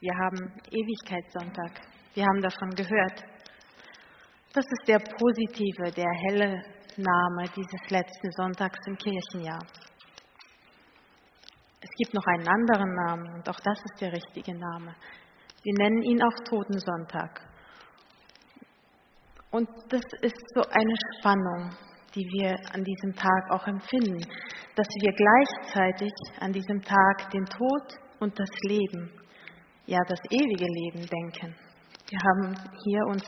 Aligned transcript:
Wir 0.00 0.14
haben 0.14 0.52
Ewigkeitssonntag. 0.70 1.80
Wir 2.14 2.24
haben 2.24 2.40
davon 2.40 2.70
gehört. 2.70 3.24
Das 4.52 4.64
ist 4.64 4.86
der 4.86 5.00
positive, 5.00 5.90
der 5.90 6.10
helle 6.28 6.62
Name 6.96 7.48
dieses 7.56 7.90
letzten 7.90 8.30
Sonntags 8.30 8.78
im 8.86 8.96
Kirchenjahr. 8.96 9.60
Es 11.80 11.90
gibt 11.96 12.14
noch 12.14 12.26
einen 12.26 12.46
anderen 12.46 12.94
Namen 12.94 13.34
und 13.34 13.48
auch 13.48 13.58
das 13.58 13.78
ist 13.78 14.00
der 14.00 14.12
richtige 14.12 14.56
Name. 14.56 14.94
Wir 15.64 15.74
nennen 15.78 16.02
ihn 16.02 16.22
auch 16.22 16.44
Totensonntag. 16.44 17.40
Und 19.50 19.68
das 19.88 20.02
ist 20.22 20.42
so 20.54 20.62
eine 20.62 20.94
Spannung, 21.18 21.70
die 22.14 22.24
wir 22.38 22.54
an 22.72 22.84
diesem 22.84 23.16
Tag 23.16 23.50
auch 23.50 23.66
empfinden, 23.66 24.20
dass 24.76 24.86
wir 25.00 25.12
gleichzeitig 25.12 26.12
an 26.38 26.52
diesem 26.52 26.82
Tag 26.82 27.30
den 27.30 27.44
Tod 27.46 27.98
und 28.20 28.38
das 28.38 28.50
Leben, 28.62 29.17
ja 29.88 29.98
das 30.06 30.20
ewige 30.30 30.66
Leben 30.66 31.06
denken. 31.06 31.56
Wir 32.10 32.18
haben 32.20 32.54
hier 32.84 33.00
uns 33.06 33.24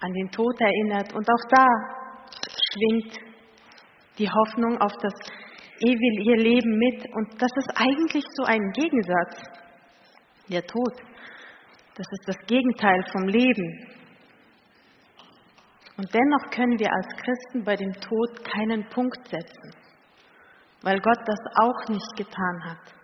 an 0.00 0.12
den 0.12 0.30
Tod 0.30 0.60
erinnert 0.60 1.12
und 1.12 1.28
auch 1.28 1.48
da 1.50 1.66
schwingt 2.72 3.18
die 4.18 4.30
Hoffnung 4.30 4.80
auf 4.80 4.92
das 5.02 5.14
ewige 5.80 6.42
Leben 6.42 6.78
mit 6.78 7.04
und 7.14 7.42
das 7.42 7.50
ist 7.56 7.70
eigentlich 7.74 8.24
so 8.36 8.44
ein 8.44 8.70
Gegensatz. 8.72 9.42
Der 10.48 10.62
Tod, 10.62 10.94
das 11.96 12.06
ist 12.12 12.28
das 12.28 12.36
Gegenteil 12.46 13.04
vom 13.10 13.26
Leben. 13.26 13.88
Und 15.96 16.12
dennoch 16.12 16.50
können 16.50 16.78
wir 16.78 16.92
als 16.92 17.08
Christen 17.16 17.64
bei 17.64 17.74
dem 17.74 17.92
Tod 17.94 18.44
keinen 18.44 18.88
Punkt 18.90 19.26
setzen, 19.28 19.74
weil 20.82 21.00
Gott 21.00 21.20
das 21.26 21.40
auch 21.56 21.88
nicht 21.88 22.16
getan 22.16 22.64
hat. 22.64 23.03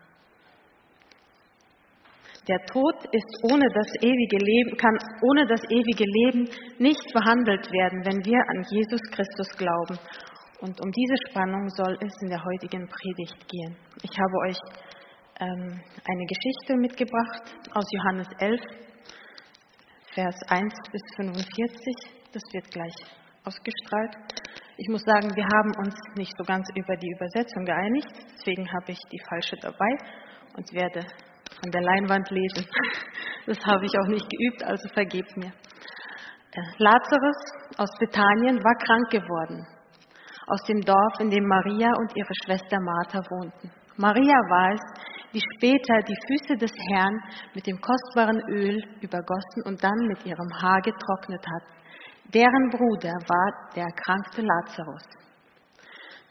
Der 2.51 2.67
Tod 2.67 2.97
ist 3.13 3.31
ohne 3.45 3.65
das 3.73 3.87
ewige 4.03 4.39
Leben, 4.39 4.77
kann 4.77 4.99
ohne 5.23 5.47
das 5.47 5.63
ewige 5.71 6.03
Leben 6.03 6.51
nicht 6.79 7.07
behandelt 7.15 7.71
werden, 7.71 8.03
wenn 8.05 8.19
wir 8.27 8.43
an 8.51 8.67
Jesus 8.69 9.01
Christus 9.13 9.47
glauben. 9.57 9.97
Und 10.61 10.81
um 10.83 10.91
diese 10.91 11.15
Spannung 11.31 11.69
soll 11.71 11.97
es 12.03 12.13
in 12.23 12.29
der 12.29 12.43
heutigen 12.43 12.89
Predigt 12.89 13.39
gehen. 13.47 13.77
Ich 14.03 14.11
habe 14.19 14.37
euch 14.49 14.59
ähm, 15.39 15.79
eine 15.79 16.27
Geschichte 16.27 16.75
mitgebracht 16.75 17.55
aus 17.73 17.87
Johannes 17.93 18.27
11, 18.41 18.61
Vers 20.15 20.35
1 20.49 20.75
bis 20.91 21.03
45. 21.19 21.55
Das 22.33 22.43
wird 22.53 22.69
gleich 22.73 22.95
ausgestrahlt. 23.45 24.17
Ich 24.77 24.89
muss 24.89 25.03
sagen, 25.03 25.31
wir 25.37 25.47
haben 25.55 25.73
uns 25.87 25.95
nicht 26.17 26.35
so 26.37 26.43
ganz 26.43 26.67
über 26.75 26.97
die 26.97 27.13
Übersetzung 27.15 27.65
geeinigt, 27.65 28.11
deswegen 28.35 28.67
habe 28.73 28.91
ich 28.91 28.99
die 29.13 29.23
falsche 29.29 29.55
dabei 29.63 29.93
und 30.57 30.73
werde 30.73 31.07
von 31.61 31.71
der 31.71 31.83
Leinwand 31.83 32.31
lesen. 32.31 32.67
Das 33.47 33.59
habe 33.67 33.85
ich 33.85 33.93
auch 33.99 34.09
nicht 34.09 34.29
geübt, 34.31 34.63
also 34.63 34.87
vergebt 34.91 35.35
mir. 35.37 35.49
Äh, 36.53 36.61
Lazarus 36.77 37.37
aus 37.79 37.91
Bethanien 37.99 38.63
war 38.63 38.75
krank 38.85 39.11
geworden, 39.11 39.67
aus 40.47 40.63
dem 40.65 40.81
Dorf, 40.83 41.21
in 41.21 41.31
dem 41.31 41.45
Maria 41.47 41.91
und 41.99 42.15
ihre 42.15 42.35
Schwester 42.45 42.79
Martha 42.81 43.19
wohnten. 43.31 43.73
Maria 43.97 44.37
war 44.51 44.75
es, 44.75 44.81
die 45.33 45.43
später 45.57 46.01
die 46.03 46.17
Füße 46.27 46.57
des 46.59 46.73
Herrn 46.91 47.19
mit 47.55 47.67
dem 47.67 47.81
kostbaren 47.81 48.41
Öl 48.49 48.79
übergossen 49.01 49.63
und 49.65 49.83
dann 49.83 49.99
mit 50.07 50.25
ihrem 50.27 50.51
Haar 50.61 50.81
getrocknet 50.83 51.45
hat. 51.47 51.63
Deren 52.33 52.71
Bruder 52.71 53.13
war 53.13 53.73
der 53.75 53.85
erkrankte 53.85 54.43
Lazarus. 54.43 55.05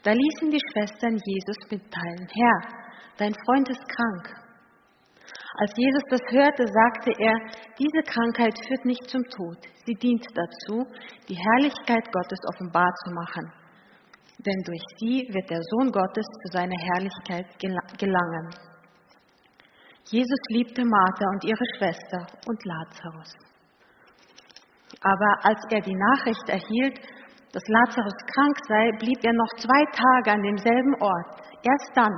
Da 0.02 0.12
ließen 0.12 0.50
die 0.50 0.60
Schwestern 0.72 1.18
Jesus 1.24 1.70
mitteilen, 1.70 2.28
Herr, 2.32 2.72
dein 3.18 3.34
Freund 3.44 3.68
ist 3.68 3.86
krank. 3.88 4.49
Als 5.58 5.72
Jesus 5.76 6.02
das 6.08 6.20
hörte, 6.30 6.64
sagte 6.66 7.12
er, 7.18 7.34
diese 7.78 8.02
Krankheit 8.06 8.54
führt 8.66 8.84
nicht 8.84 9.04
zum 9.10 9.22
Tod, 9.24 9.58
sie 9.84 9.94
dient 9.94 10.24
dazu, 10.34 10.86
die 11.28 11.36
Herrlichkeit 11.36 12.06
Gottes 12.12 12.38
offenbar 12.54 12.90
zu 13.04 13.10
machen. 13.12 13.52
Denn 14.38 14.62
durch 14.64 14.82
sie 14.98 15.28
wird 15.32 15.50
der 15.50 15.60
Sohn 15.70 15.90
Gottes 15.90 16.24
zu 16.24 16.52
seiner 16.52 16.76
Herrlichkeit 16.94 17.46
gelangen. 17.98 18.48
Jesus 20.04 20.40
liebte 20.48 20.84
Martha 20.84 21.24
und 21.32 21.44
ihre 21.44 21.66
Schwester 21.76 22.26
und 22.46 22.64
Lazarus. 22.64 23.34
Aber 25.02 25.30
als 25.42 25.60
er 25.70 25.80
die 25.80 25.94
Nachricht 25.94 26.48
erhielt, 26.48 26.98
dass 27.52 27.62
Lazarus 27.66 28.14
krank 28.34 28.56
sei, 28.68 28.90
blieb 28.98 29.18
er 29.24 29.32
noch 29.32 29.52
zwei 29.58 29.84
Tage 29.92 30.32
an 30.32 30.42
demselben 30.42 30.94
Ort. 31.00 31.42
Erst 31.62 31.90
dann 31.94 32.12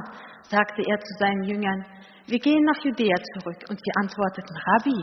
sagte 0.48 0.82
er 0.86 0.98
zu 0.98 1.14
seinen 1.18 1.42
Jüngern, 1.44 1.84
wir 2.26 2.38
gehen 2.38 2.64
nach 2.64 2.84
Judäa 2.84 3.16
zurück. 3.34 3.58
Und 3.68 3.78
sie 3.78 3.92
antworteten, 4.00 4.56
Rabbi, 4.66 4.98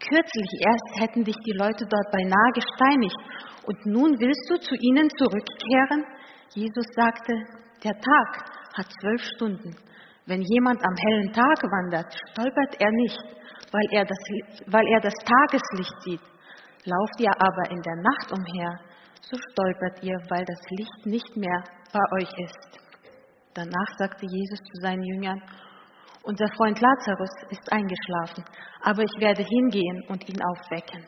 kürzlich 0.00 0.50
erst 0.66 1.00
hätten 1.00 1.24
dich 1.24 1.36
die 1.46 1.56
Leute 1.56 1.86
dort 1.88 2.10
beinahe 2.12 2.52
gesteinigt 2.54 3.16
und 3.66 3.86
nun 3.86 4.18
willst 4.18 4.46
du 4.50 4.56
zu 4.58 4.74
ihnen 4.74 5.08
zurückkehren? 5.18 6.04
Jesus 6.54 6.86
sagte, 6.94 7.34
der 7.82 7.94
Tag 7.98 8.30
hat 8.76 8.86
zwölf 9.00 9.22
Stunden. 9.34 9.76
Wenn 10.26 10.42
jemand 10.42 10.82
am 10.84 10.94
hellen 10.96 11.32
Tag 11.32 11.62
wandert, 11.62 12.12
stolpert 12.30 12.80
er 12.80 12.90
nicht, 12.90 13.18
weil 13.72 13.86
er 13.92 14.04
das, 14.04 14.18
weil 14.66 14.86
er 14.88 15.00
das 15.00 15.14
Tageslicht 15.14 16.02
sieht. 16.02 16.20
Lauft 16.84 17.20
ihr 17.20 17.32
aber 17.38 17.70
in 17.70 17.82
der 17.82 17.96
Nacht 17.96 18.32
umher, 18.32 18.80
so 19.20 19.36
stolpert 19.50 20.02
ihr, 20.02 20.16
weil 20.30 20.44
das 20.44 20.60
Licht 20.70 21.06
nicht 21.06 21.36
mehr 21.36 21.62
bei 21.92 22.00
euch 22.20 22.30
ist. 22.38 22.80
Danach 23.54 23.90
sagte 23.98 24.26
Jesus 24.26 24.58
zu 24.58 24.80
seinen 24.82 25.02
Jüngern, 25.02 25.42
unser 26.26 26.48
Freund 26.56 26.80
Lazarus 26.80 27.30
ist 27.50 27.72
eingeschlafen, 27.72 28.44
aber 28.82 29.02
ich 29.02 29.20
werde 29.20 29.42
hingehen 29.42 30.02
und 30.08 30.28
ihn 30.28 30.42
aufwecken. 30.42 31.06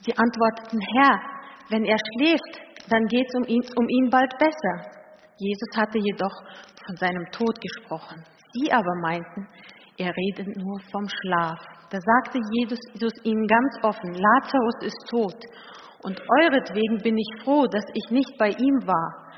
Sie 0.00 0.16
antworteten, 0.16 0.80
Herr, 0.96 1.20
wenn 1.68 1.84
er 1.84 1.98
schläft, 1.98 2.88
dann 2.88 3.04
geht 3.06 3.26
es 3.28 3.34
um 3.34 3.44
ihn, 3.46 3.60
um 3.76 3.88
ihn 3.88 4.10
bald 4.10 4.32
besser. 4.38 4.90
Jesus 5.36 5.76
hatte 5.76 5.98
jedoch 5.98 6.34
von 6.86 6.96
seinem 6.96 7.24
Tod 7.30 7.54
gesprochen. 7.60 8.24
Sie 8.54 8.72
aber 8.72 8.94
meinten, 9.02 9.46
er 9.98 10.12
redet 10.16 10.56
nur 10.56 10.80
vom 10.90 11.06
Schlaf. 11.06 11.60
Da 11.90 11.98
sagte 12.00 12.38
Jesus 12.52 12.80
ihnen 13.24 13.46
ganz 13.46 13.74
offen, 13.82 14.14
Lazarus 14.14 14.82
ist 14.82 15.08
tot 15.10 15.36
und 16.02 16.18
euretwegen 16.40 17.02
bin 17.02 17.18
ich 17.18 17.44
froh, 17.44 17.66
dass 17.66 17.84
ich 17.92 18.10
nicht 18.10 18.38
bei 18.38 18.48
ihm 18.48 18.86
war 18.86 19.29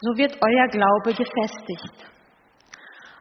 so 0.00 0.16
wird 0.16 0.36
euer 0.40 0.68
Glaube 0.68 1.10
gefestigt. 1.10 1.96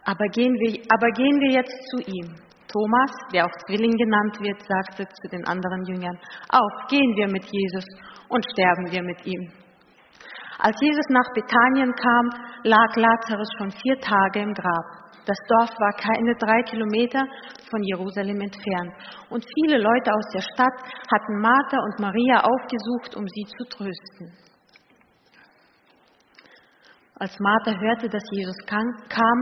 Aber 0.05 0.27
gehen 0.29 0.53
wir, 0.53 0.83
aber 0.93 1.09
gehen 1.11 1.39
wir 1.39 1.51
jetzt 1.51 1.77
zu 1.89 1.97
ihm. 2.05 2.35
Thomas, 2.67 3.11
der 3.33 3.45
auch 3.45 3.55
Zwilling 3.65 3.95
genannt 3.95 4.37
wird, 4.41 4.59
sagte 4.67 5.07
zu 5.07 5.27
den 5.29 5.45
anderen 5.47 5.85
Jüngern, 5.85 6.17
auf, 6.49 6.87
gehen 6.89 7.15
wir 7.15 7.27
mit 7.27 7.45
Jesus 7.45 7.85
und 8.27 8.43
sterben 8.51 8.91
wir 8.91 9.01
mit 9.01 9.25
ihm. 9.25 9.51
Als 10.59 10.75
Jesus 10.81 11.05
nach 11.09 11.33
Bethanien 11.33 11.91
kam, 11.95 12.25
lag 12.63 12.95
Lazarus 12.95 13.47
schon 13.57 13.71
vier 13.71 13.99
Tage 13.99 14.41
im 14.41 14.53
Grab. 14.53 14.85
Das 15.25 15.37
Dorf 15.49 15.71
war 15.79 15.93
keine 15.93 16.35
drei 16.35 16.61
Kilometer 16.63 17.23
von 17.69 17.81
Jerusalem 17.83 18.39
entfernt. 18.41 18.93
Und 19.29 19.43
viele 19.55 19.77
Leute 19.77 20.11
aus 20.13 20.25
der 20.33 20.41
Stadt 20.41 20.77
hatten 21.11 21.41
Martha 21.41 21.77
und 21.79 21.99
Maria 21.99 22.43
aufgesucht, 22.43 23.15
um 23.15 23.25
sie 23.27 23.45
zu 23.57 23.63
trösten. 23.69 24.54
Als 27.17 27.39
Martha 27.39 27.71
hörte, 27.79 28.09
dass 28.09 28.23
Jesus 28.31 28.57
kam, 28.67 29.37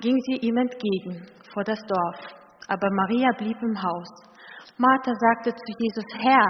ging 0.00 0.16
sie 0.26 0.46
ihm 0.46 0.56
entgegen 0.56 1.26
vor 1.52 1.62
das 1.62 1.80
Dorf. 1.86 2.16
Aber 2.68 2.88
Maria 2.90 3.28
blieb 3.36 3.56
im 3.62 3.82
Haus. 3.82 4.08
Martha 4.78 5.12
sagte 5.12 5.50
zu 5.50 5.72
Jesus, 5.78 6.04
Herr, 6.20 6.46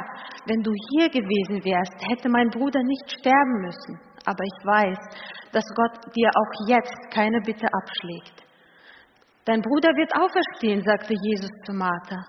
wenn 0.47 0.62
du 0.62 0.71
hier 0.91 1.09
gewesen 1.09 1.65
wärst, 1.65 1.97
hätte 2.11 2.28
mein 2.28 2.50
Bruder 2.50 2.81
nicht 2.83 3.11
sterben 3.11 3.62
müssen. 3.62 3.99
Aber 4.25 4.44
ich 4.44 4.66
weiß, 4.66 4.99
dass 5.53 5.65
Gott 5.75 6.15
dir 6.15 6.28
auch 6.28 6.69
jetzt 6.69 6.99
keine 7.10 7.41
Bitte 7.41 7.66
abschlägt. 7.66 8.45
Dein 9.47 9.62
Bruder 9.62 9.89
wird 9.97 10.13
auferstehen, 10.15 10.83
sagte 10.84 11.15
Jesus 11.24 11.51
zu 11.65 11.72
Martha. 11.72 12.22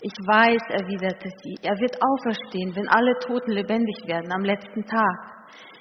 Ich 0.00 0.16
weiß, 0.26 0.62
erwiderte 0.70 1.28
sie, 1.42 1.56
er 1.62 1.78
wird 1.78 1.96
auferstehen, 2.02 2.74
wenn 2.74 2.88
alle 2.88 3.12
Toten 3.20 3.52
lebendig 3.52 3.96
werden 4.06 4.32
am 4.32 4.42
letzten 4.42 4.82
Tag. 4.84 5.34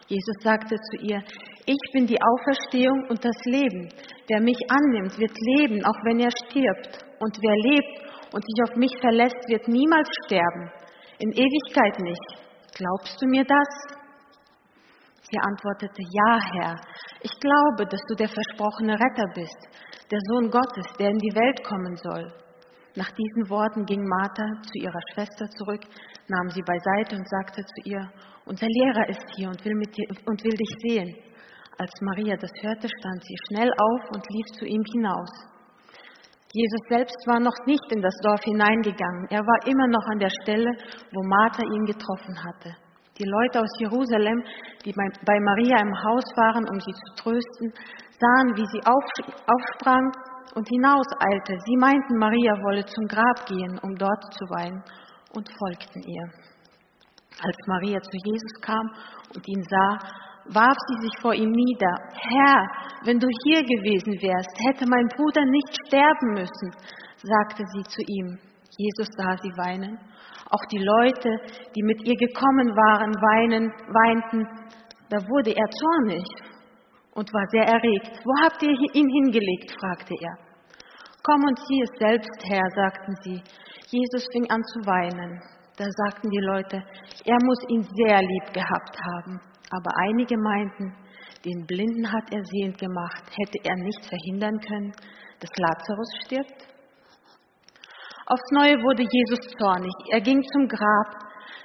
Jesus 0.07 0.35
sagte 0.43 0.75
zu 0.75 0.97
ihr, 1.07 1.23
ich 1.65 1.79
bin 1.93 2.07
die 2.07 2.19
Auferstehung 2.21 3.07
und 3.09 3.23
das 3.23 3.37
Leben. 3.45 3.89
Wer 4.27 4.41
mich 4.41 4.59
annimmt, 4.69 5.17
wird 5.17 5.35
leben, 5.55 5.83
auch 5.85 5.99
wenn 6.03 6.19
er 6.19 6.31
stirbt. 6.31 7.05
Und 7.19 7.37
wer 7.39 7.55
lebt 7.71 8.33
und 8.33 8.43
sich 8.43 8.59
auf 8.67 8.75
mich 8.75 8.91
verlässt, 8.99 9.39
wird 9.47 9.67
niemals 9.67 10.09
sterben. 10.25 10.71
In 11.19 11.31
Ewigkeit 11.31 11.99
nicht. 11.99 12.43
Glaubst 12.75 13.21
du 13.21 13.27
mir 13.27 13.45
das? 13.45 13.69
Sie 15.31 15.39
antwortete, 15.39 16.01
ja, 16.11 16.39
Herr, 16.53 16.75
ich 17.21 17.31
glaube, 17.39 17.89
dass 17.89 18.01
du 18.07 18.15
der 18.15 18.29
versprochene 18.29 18.93
Retter 18.93 19.27
bist, 19.33 19.57
der 20.11 20.19
Sohn 20.29 20.49
Gottes, 20.49 20.85
der 20.99 21.09
in 21.09 21.17
die 21.17 21.35
Welt 21.35 21.63
kommen 21.63 21.95
soll. 21.95 22.33
Nach 22.95 23.09
diesen 23.09 23.49
Worten 23.49 23.85
ging 23.85 24.03
Martha 24.03 24.45
zu 24.61 24.77
ihrer 24.79 25.01
Schwester 25.13 25.49
zurück, 25.57 25.81
nahm 26.27 26.49
sie 26.49 26.61
beiseite 26.61 27.15
und 27.15 27.27
sagte 27.27 27.63
zu 27.63 27.89
ihr, 27.89 28.11
unser 28.45 28.67
Lehrer 28.67 29.09
ist 29.09 29.25
hier 29.35 29.49
und 29.49 29.63
will, 29.65 29.73
dir, 29.89 30.07
und 30.25 30.43
will 30.43 30.51
dich 30.51 30.75
sehen. 30.85 31.32
Als 31.77 31.91
Maria 32.01 32.35
das 32.37 32.51
hörte, 32.61 32.87
stand 32.87 33.23
sie 33.23 33.37
schnell 33.47 33.71
auf 33.71 34.01
und 34.13 34.23
lief 34.29 34.45
zu 34.57 34.65
ihm 34.65 34.83
hinaus. 34.93 35.31
Jesus 36.53 36.81
selbst 36.87 37.17
war 37.25 37.39
noch 37.39 37.57
nicht 37.65 37.91
in 37.91 38.01
das 38.01 38.13
Dorf 38.21 38.41
hineingegangen. 38.43 39.25
Er 39.31 39.41
war 39.41 39.67
immer 39.67 39.87
noch 39.87 40.05
an 40.11 40.19
der 40.19 40.29
Stelle, 40.43 40.69
wo 41.11 41.23
Martha 41.23 41.63
ihn 41.63 41.85
getroffen 41.85 42.37
hatte. 42.45 42.77
Die 43.17 43.25
Leute 43.25 43.61
aus 43.61 43.73
Jerusalem, 43.79 44.43
die 44.85 44.93
bei 44.93 45.39
Maria 45.39 45.81
im 45.81 45.93
Haus 45.93 46.25
waren, 46.37 46.69
um 46.69 46.79
sie 46.79 46.93
zu 46.93 47.23
trösten, 47.23 47.73
sahen, 48.21 48.53
wie 48.53 48.65
sie 48.69 48.81
aufsprang 48.85 50.11
und 50.53 50.67
hinauseilte. 50.69 51.57
Sie 51.65 51.77
meinten, 51.77 52.17
Maria 52.17 52.53
wolle 52.61 52.85
zum 52.85 53.05
Grab 53.07 53.45
gehen, 53.47 53.79
um 53.81 53.95
dort 53.95 54.23
zu 54.33 54.45
weinen, 54.49 54.83
und 55.33 55.49
folgten 55.57 56.01
ihr. 56.03 56.25
Als 57.41 57.57
Maria 57.65 57.99
zu 57.99 58.17
Jesus 58.25 58.61
kam 58.61 58.85
und 59.33 59.47
ihn 59.47 59.63
sah, 59.63 59.97
warf 60.49 60.77
sie 60.87 61.07
sich 61.07 61.21
vor 61.21 61.33
ihm 61.33 61.51
nieder. 61.51 61.95
Herr, 62.13 62.65
wenn 63.05 63.19
du 63.19 63.27
hier 63.45 63.61
gewesen 63.61 64.13
wärst, 64.21 64.51
hätte 64.67 64.89
mein 64.89 65.07
Bruder 65.15 65.45
nicht 65.45 65.69
sterben 65.87 66.33
müssen, 66.33 66.69
sagte 67.21 67.63
sie 67.73 67.83
zu 67.83 68.01
ihm. 68.01 68.39
Jesus 68.77 69.07
sah 69.17 69.37
sie 69.37 69.53
weinen. 69.57 69.97
Auch 70.49 70.65
die 70.71 70.83
Leute, 70.83 71.29
die 71.75 71.83
mit 71.83 72.01
ihr 72.05 72.15
gekommen 72.15 72.69
waren, 72.75 73.13
weinen, 73.13 73.71
weinten. 73.71 74.45
Da 75.09 75.17
wurde 75.29 75.51
er 75.51 75.69
zornig 75.69 76.25
und 77.13 77.31
war 77.33 77.45
sehr 77.49 77.65
erregt. 77.65 78.19
Wo 78.25 78.33
habt 78.43 78.61
ihr 78.63 78.73
ihn 78.93 79.09
hingelegt? 79.09 79.73
fragte 79.79 80.13
er. 80.19 80.35
Komm 81.23 81.41
und 81.45 81.57
sieh 81.57 81.81
es 81.81 81.99
selbst 81.99 82.43
her, 82.49 82.63
sagten 82.75 83.15
sie. 83.23 83.41
Jesus 83.89 84.27
fing 84.33 84.49
an 84.49 84.61
zu 84.63 84.79
weinen. 84.85 85.39
Da 85.77 85.85
sagten 86.05 86.29
die 86.29 86.45
Leute, 86.45 86.83
er 87.25 87.37
muss 87.41 87.59
ihn 87.69 87.83
sehr 87.95 88.19
lieb 88.19 88.53
gehabt 88.53 88.97
haben. 88.99 89.52
Aber 89.75 89.91
einige 90.05 90.37
meinten, 90.37 90.95
den 91.45 91.65
Blinden 91.65 92.11
hat 92.11 92.31
er 92.31 92.43
sehend 92.45 92.77
gemacht. 92.77 93.23
Hätte 93.35 93.57
er 93.63 93.75
nicht 93.75 94.05
verhindern 94.05 94.59
können, 94.59 94.91
dass 95.39 95.49
Lazarus 95.57 96.09
stirbt? 96.25 96.67
Aufs 98.25 98.51
Neue 98.51 98.77
wurde 98.83 99.03
Jesus 99.03 99.39
zornig. 99.57 99.93
Er 100.11 100.21
ging 100.21 100.41
zum 100.41 100.67
Grab. 100.67 101.23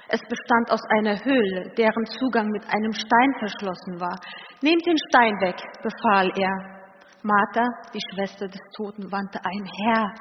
Es 0.09 0.19
bestand 0.21 0.71
aus 0.71 0.81
einer 0.97 1.23
Höhle, 1.23 1.71
deren 1.77 2.05
Zugang 2.05 2.47
mit 2.49 2.63
einem 2.65 2.93
Stein 2.93 3.31
verschlossen 3.37 3.99
war. 3.99 4.19
Nehmt 4.61 4.85
den 4.85 4.97
Stein 5.09 5.33
weg, 5.41 5.55
befahl 5.83 6.31
er. 6.35 6.79
Martha, 7.21 7.65
die 7.93 8.01
Schwester 8.11 8.47
des 8.47 8.61
Toten, 8.75 9.11
wandte 9.11 9.39
ein. 9.43 9.65
Herr, 9.83 10.11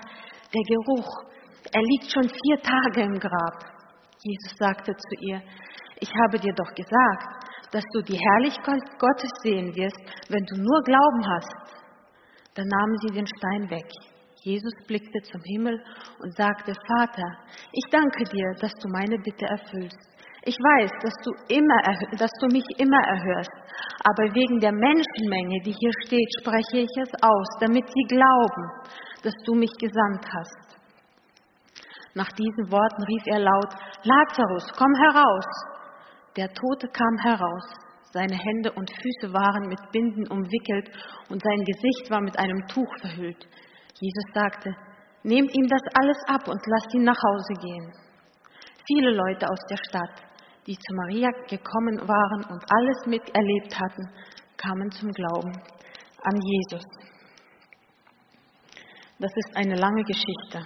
der 0.54 0.62
Geruch, 0.68 1.08
er 1.72 1.82
liegt 1.82 2.12
schon 2.12 2.28
vier 2.28 2.60
Tage 2.62 3.02
im 3.02 3.18
Grab. 3.18 3.64
Jesus 4.22 4.52
sagte 4.58 4.92
zu 4.94 5.26
ihr, 5.26 5.40
ich 6.00 6.10
habe 6.22 6.38
dir 6.38 6.52
doch 6.54 6.74
gesagt, 6.74 7.47
dass 7.70 7.84
du 7.92 8.02
die 8.02 8.18
Herrlichkeit 8.18 8.80
Gottes 8.98 9.30
sehen 9.42 9.74
wirst, 9.74 9.98
wenn 10.28 10.44
du 10.46 10.56
nur 10.62 10.80
Glauben 10.82 11.24
hast. 11.28 11.78
Dann 12.54 12.66
nahmen 12.66 12.96
sie 13.02 13.14
den 13.14 13.26
Stein 13.26 13.70
weg. 13.70 13.86
Jesus 14.42 14.72
blickte 14.86 15.20
zum 15.30 15.40
Himmel 15.42 15.82
und 16.20 16.36
sagte, 16.36 16.72
Vater, 16.74 17.28
ich 17.72 17.84
danke 17.90 18.24
dir, 18.24 18.54
dass 18.60 18.72
du 18.74 18.88
meine 18.88 19.18
Bitte 19.18 19.46
erfüllst. 19.46 19.98
Ich 20.44 20.56
weiß, 20.56 20.90
dass 21.02 21.12
du, 21.24 21.30
immer, 21.48 21.78
dass 22.16 22.30
du 22.40 22.46
mich 22.46 22.64
immer 22.78 23.02
erhörst, 23.04 23.50
aber 24.04 24.32
wegen 24.32 24.60
der 24.60 24.72
Menschenmenge, 24.72 25.60
die 25.64 25.74
hier 25.78 25.92
steht, 26.06 26.28
spreche 26.40 26.86
ich 26.86 26.94
es 27.02 27.12
aus, 27.20 27.48
damit 27.60 27.84
sie 27.86 28.06
glauben, 28.08 28.64
dass 29.22 29.34
du 29.44 29.54
mich 29.54 29.72
gesandt 29.78 30.24
hast. 30.24 30.78
Nach 32.14 32.30
diesen 32.32 32.70
Worten 32.70 33.02
rief 33.02 33.22
er 33.26 33.40
laut, 33.40 33.74
Lazarus, 34.04 34.72
komm 34.76 34.94
heraus. 35.02 35.46
Der 36.38 36.54
Tote 36.54 36.86
kam 36.86 37.18
heraus. 37.18 37.64
Seine 38.12 38.36
Hände 38.36 38.70
und 38.70 38.88
Füße 38.88 39.34
waren 39.34 39.66
mit 39.66 39.80
Binden 39.90 40.24
umwickelt 40.28 40.88
und 41.28 41.42
sein 41.42 41.64
Gesicht 41.64 42.08
war 42.12 42.20
mit 42.20 42.38
einem 42.38 42.64
Tuch 42.68 42.88
verhüllt. 43.00 43.44
Jesus 44.00 44.24
sagte, 44.32 44.72
nehmt 45.24 45.52
ihm 45.52 45.66
das 45.66 45.82
alles 45.94 46.16
ab 46.28 46.46
und 46.46 46.60
lasst 46.64 46.94
ihn 46.94 47.02
nach 47.02 47.18
Hause 47.20 47.54
gehen. 47.60 47.92
Viele 48.86 49.10
Leute 49.10 49.46
aus 49.50 49.58
der 49.68 49.78
Stadt, 49.88 50.22
die 50.68 50.78
zu 50.78 50.94
Maria 50.94 51.28
gekommen 51.50 52.06
waren 52.06 52.44
und 52.52 52.64
alles 52.70 53.06
miterlebt 53.06 53.74
hatten, 53.74 54.08
kamen 54.56 54.92
zum 54.92 55.10
Glauben 55.10 55.52
an 56.22 56.40
Jesus. 56.40 56.84
Das 59.18 59.32
ist 59.34 59.56
eine 59.56 59.74
lange 59.74 60.04
Geschichte 60.04 60.62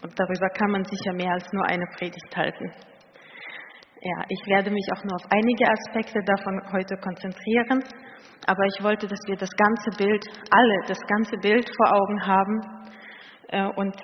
und 0.00 0.18
darüber 0.18 0.48
kann 0.56 0.70
man 0.70 0.84
sicher 0.84 1.12
mehr 1.12 1.34
als 1.34 1.46
nur 1.52 1.66
eine 1.66 1.84
Predigt 1.98 2.34
halten. 2.34 2.72
Ja, 4.02 4.24
ich 4.28 4.40
werde 4.46 4.70
mich 4.70 4.86
auch 4.96 5.04
nur 5.04 5.14
auf 5.14 5.26
einige 5.28 5.68
Aspekte 5.68 6.20
davon 6.24 6.58
heute 6.72 6.96
konzentrieren, 6.96 7.84
aber 8.46 8.64
ich 8.64 8.82
wollte, 8.82 9.06
dass 9.06 9.20
wir 9.26 9.36
das 9.36 9.50
ganze 9.50 9.90
Bild, 9.98 10.24
alle 10.50 10.76
das 10.88 11.00
ganze 11.06 11.36
Bild 11.36 11.68
vor 11.76 11.92
Augen 11.92 12.26
haben 12.26 12.60
äh, 13.48 13.66
und 13.76 13.94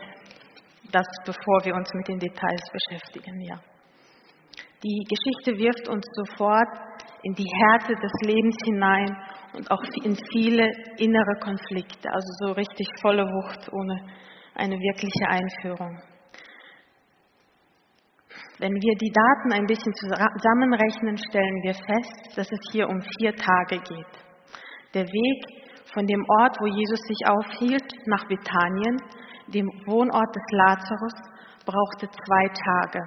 das, 0.93 1.07
bevor 1.25 1.65
wir 1.65 1.75
uns 1.75 1.89
mit 1.95 2.09
den 2.09 2.19
Details 2.19 2.63
beschäftigen. 2.71 3.41
Ja. 3.41 3.59
Die 4.85 5.03
Geschichte 5.09 5.59
wirft 5.59 5.89
uns 5.89 6.05
sofort 6.13 6.69
in 7.23 7.35
die 7.35 7.49
Härte 7.49 7.95
des 7.95 8.13
Lebens 8.27 8.57
hinein 8.67 9.17
und 9.55 9.71
auch 9.71 9.83
in 10.05 10.15
viele 10.31 10.71
innere 10.99 11.41
Konflikte, 11.41 12.11
also 12.13 12.29
so 12.45 12.53
richtig 12.53 12.87
volle 13.01 13.25
Wucht 13.25 13.73
ohne 13.73 13.97
eine 14.55 14.77
wirkliche 14.77 15.27
Einführung. 15.27 16.03
Wenn 18.59 18.73
wir 18.73 18.95
die 18.97 19.13
Daten 19.13 19.53
ein 19.53 19.67
bisschen 19.67 19.93
zusammenrechnen, 19.93 21.19
stellen 21.19 21.63
wir 21.63 21.75
fest, 21.75 22.39
dass 22.39 22.51
es 22.51 22.61
hier 22.73 22.89
um 22.89 23.03
vier 23.19 23.35
Tage 23.37 23.79
geht. 23.81 24.13
Der 24.95 25.05
Weg 25.05 25.67
von 25.93 26.07
dem 26.07 26.25
Ort, 26.41 26.57
wo 26.61 26.67
Jesus 26.67 27.01
sich 27.01 27.21
aufhielt, 27.29 27.85
nach 28.07 28.25
Bethanien, 28.29 28.97
dem 29.49 29.67
Wohnort 29.87 30.35
des 30.35 30.45
Lazarus, 30.53 31.13
brauchte 31.67 32.09
zwei 32.09 32.49
Tage. 32.49 33.01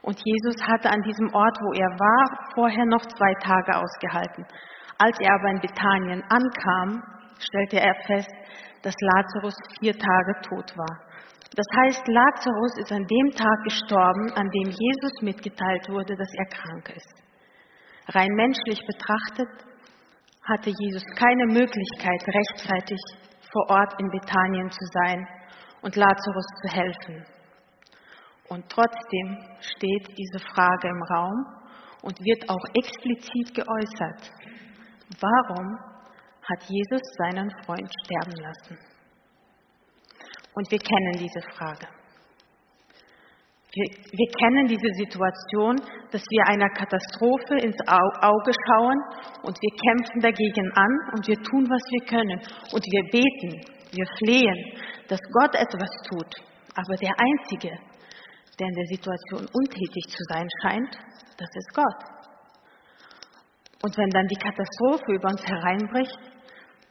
Und 0.00 0.18
Jesus 0.24 0.56
hatte 0.66 0.90
an 0.90 1.02
diesem 1.02 1.28
Ort, 1.34 1.58
wo 1.60 1.72
er 1.74 1.90
war, 2.00 2.54
vorher 2.54 2.86
noch 2.86 3.04
zwei 3.04 3.34
Tage 3.34 3.76
ausgehalten. 3.76 4.46
Als 4.98 5.18
er 5.20 5.34
aber 5.34 5.50
in 5.50 5.60
Bethanien 5.60 6.24
ankam, 6.30 7.02
stellte 7.38 7.80
er 7.80 7.94
fest, 8.06 8.32
dass 8.82 8.94
Lazarus 8.98 9.54
vier 9.78 9.92
Tage 9.92 10.40
tot 10.42 10.76
war. 10.76 11.12
Das 11.54 11.66
heißt, 11.76 12.08
Lazarus 12.08 12.78
ist 12.78 12.92
an 12.92 13.06
dem 13.06 13.30
Tag 13.32 13.58
gestorben, 13.64 14.32
an 14.32 14.48
dem 14.48 14.70
Jesus 14.70 15.12
mitgeteilt 15.20 15.88
wurde, 15.90 16.16
dass 16.16 16.32
er 16.32 16.46
krank 16.46 16.96
ist. 16.96 17.22
Rein 18.08 18.30
menschlich 18.34 18.80
betrachtet 18.86 19.48
hatte 20.48 20.70
Jesus 20.70 21.04
keine 21.14 21.46
Möglichkeit, 21.46 22.22
rechtzeitig 22.26 22.98
vor 23.52 23.68
Ort 23.68 24.00
in 24.00 24.08
Bethanien 24.08 24.70
zu 24.70 24.84
sein 24.92 25.28
und 25.82 25.94
Lazarus 25.94 26.46
zu 26.62 26.74
helfen. 26.74 27.26
Und 28.48 28.68
trotzdem 28.68 29.38
steht 29.60 30.08
diese 30.16 30.38
Frage 30.54 30.88
im 30.88 31.02
Raum 31.14 31.46
und 32.02 32.18
wird 32.20 32.48
auch 32.48 32.64
explizit 32.74 33.54
geäußert. 33.54 34.32
Warum 35.20 35.78
hat 36.50 36.62
Jesus 36.66 37.02
seinen 37.18 37.50
Freund 37.64 37.90
sterben 38.04 38.42
lassen? 38.42 38.91
Und 40.54 40.70
wir 40.70 40.78
kennen 40.78 41.12
diese 41.18 41.40
Frage. 41.56 41.86
Wir, 43.74 43.88
wir, 43.88 44.30
kennen 44.38 44.66
diese 44.68 44.92
Situation, 45.00 45.76
dass 46.10 46.20
wir 46.28 46.44
einer 46.46 46.68
Katastrophe 46.68 47.56
ins 47.56 47.80
Auge 47.88 48.52
schauen 48.68 48.98
und 49.44 49.56
wir 49.56 49.72
kämpfen 49.80 50.20
dagegen 50.20 50.70
an 50.74 50.92
und 51.16 51.26
wir 51.26 51.36
tun, 51.36 51.64
was 51.64 51.80
wir 51.88 52.04
können. 52.04 52.38
Und 52.70 52.84
wir 52.84 53.02
beten, 53.10 53.64
wir 53.92 54.06
flehen, 54.20 54.76
dass 55.08 55.20
Gott 55.40 55.54
etwas 55.54 55.88
tut. 56.10 56.34
Aber 56.76 56.96
der 56.96 57.14
Einzige, 57.16 57.72
der 58.60 58.68
in 58.68 58.74
der 58.74 58.86
Situation 58.92 59.48
untätig 59.54 60.04
zu 60.08 60.22
sein 60.28 60.46
scheint, 60.60 60.98
das 61.38 61.48
ist 61.54 61.74
Gott. 61.74 62.00
Und 63.82 63.96
wenn 63.96 64.10
dann 64.10 64.26
die 64.26 64.36
Katastrophe 64.36 65.12
über 65.12 65.30
uns 65.30 65.42
hereinbricht, 65.46 66.18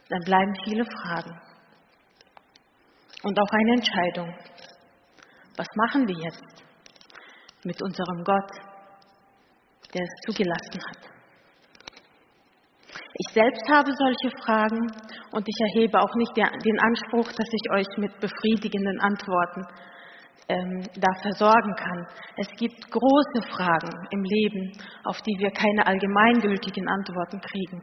dann 0.08 0.20
bleiben 0.24 0.52
viele 0.64 0.84
Fragen 0.84 1.51
und 3.22 3.38
auch 3.38 3.52
eine 3.52 3.72
Entscheidung. 3.74 4.34
Was 5.56 5.66
machen 5.76 6.06
wir 6.08 6.16
jetzt 6.24 6.64
mit 7.64 7.80
unserem 7.82 8.24
Gott, 8.24 8.50
der 9.94 10.02
es 10.02 10.14
zugelassen 10.26 10.80
hat? 10.88 11.12
Ich 13.14 13.34
selbst 13.34 13.68
habe 13.70 13.90
solche 13.92 14.30
Fragen 14.42 14.90
und 15.32 15.46
ich 15.46 15.74
erhebe 15.74 16.00
auch 16.00 16.14
nicht 16.14 16.36
den 16.36 16.80
Anspruch, 16.80 17.30
dass 17.32 17.48
ich 17.52 17.70
euch 17.70 17.98
mit 17.98 18.18
befriedigenden 18.20 19.00
Antworten 19.00 19.62
ähm, 20.48 20.82
da 20.96 21.12
versorgen 21.20 21.74
kann. 21.76 22.06
Es 22.36 22.48
gibt 22.56 22.90
große 22.90 23.42
Fragen 23.54 23.92
im 24.10 24.22
Leben, 24.22 24.72
auf 25.04 25.20
die 25.22 25.36
wir 25.38 25.50
keine 25.50 25.86
allgemeingültigen 25.86 26.88
Antworten 26.88 27.40
kriegen. 27.40 27.82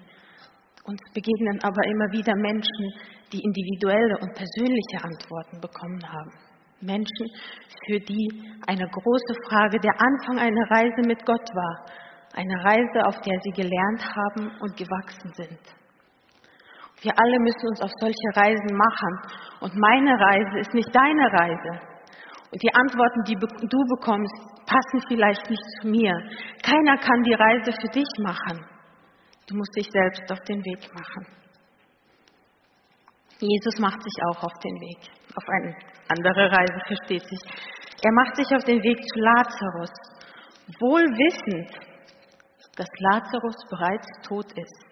Uns 0.90 1.06
begegnen 1.14 1.60
aber 1.62 1.86
immer 1.86 2.10
wieder 2.10 2.34
Menschen, 2.34 2.86
die 3.30 3.46
individuelle 3.46 4.18
und 4.26 4.34
persönliche 4.34 4.98
Antworten 5.06 5.62
bekommen 5.62 6.02
haben. 6.02 6.34
Menschen, 6.82 7.28
für 7.86 8.00
die 8.00 8.26
eine 8.66 8.90
große 8.90 9.36
Frage 9.46 9.78
der 9.78 9.94
Anfang 10.02 10.40
einer 10.42 10.66
Reise 10.74 11.06
mit 11.06 11.24
Gott 11.28 11.46
war. 11.54 11.86
Eine 12.34 12.58
Reise, 12.66 13.06
auf 13.06 13.22
der 13.22 13.38
sie 13.38 13.54
gelernt 13.54 14.02
haben 14.02 14.50
und 14.62 14.74
gewachsen 14.78 15.30
sind. 15.38 15.62
Wir 17.06 17.14
alle 17.14 17.38
müssen 17.38 17.68
uns 17.70 17.82
auf 17.82 17.92
solche 18.02 18.30
Reisen 18.34 18.74
machen. 18.74 19.14
Und 19.62 19.78
meine 19.78 20.18
Reise 20.18 20.58
ist 20.58 20.74
nicht 20.74 20.90
deine 20.90 21.26
Reise. 21.38 21.86
Und 22.50 22.64
die 22.64 22.74
Antworten, 22.74 23.22
die 23.30 23.38
du 23.38 23.80
bekommst, 23.94 24.34
passen 24.66 25.06
vielleicht 25.08 25.48
nicht 25.52 25.66
zu 25.82 25.88
mir. 25.88 26.18
Keiner 26.66 26.98
kann 26.98 27.22
die 27.22 27.38
Reise 27.38 27.74
für 27.78 27.94
dich 27.94 28.10
machen. 28.26 28.79
Du 29.50 29.58
musst 29.58 29.76
dich 29.76 29.90
selbst 29.92 30.32
auf 30.32 30.40
den 30.42 30.64
Weg 30.64 30.94
machen. 30.94 31.26
Jesus 33.40 33.80
macht 33.80 34.00
sich 34.04 34.14
auch 34.30 34.44
auf 34.44 34.54
den 34.62 34.76
Weg, 34.76 35.10
auf 35.34 35.50
eine 35.50 35.76
andere 36.10 36.52
Reise, 36.52 36.80
versteht 36.86 37.24
sich. 37.24 37.40
Er 38.04 38.12
macht 38.12 38.36
sich 38.36 38.56
auf 38.56 38.64
den 38.66 38.84
Weg 38.84 38.98
zu 39.02 39.20
Lazarus, 39.20 39.90
wohl 40.80 41.02
wissend, 41.02 41.68
dass 42.76 42.88
Lazarus 43.00 43.56
bereits 43.72 44.08
tot 44.28 44.52
ist. 44.56 44.86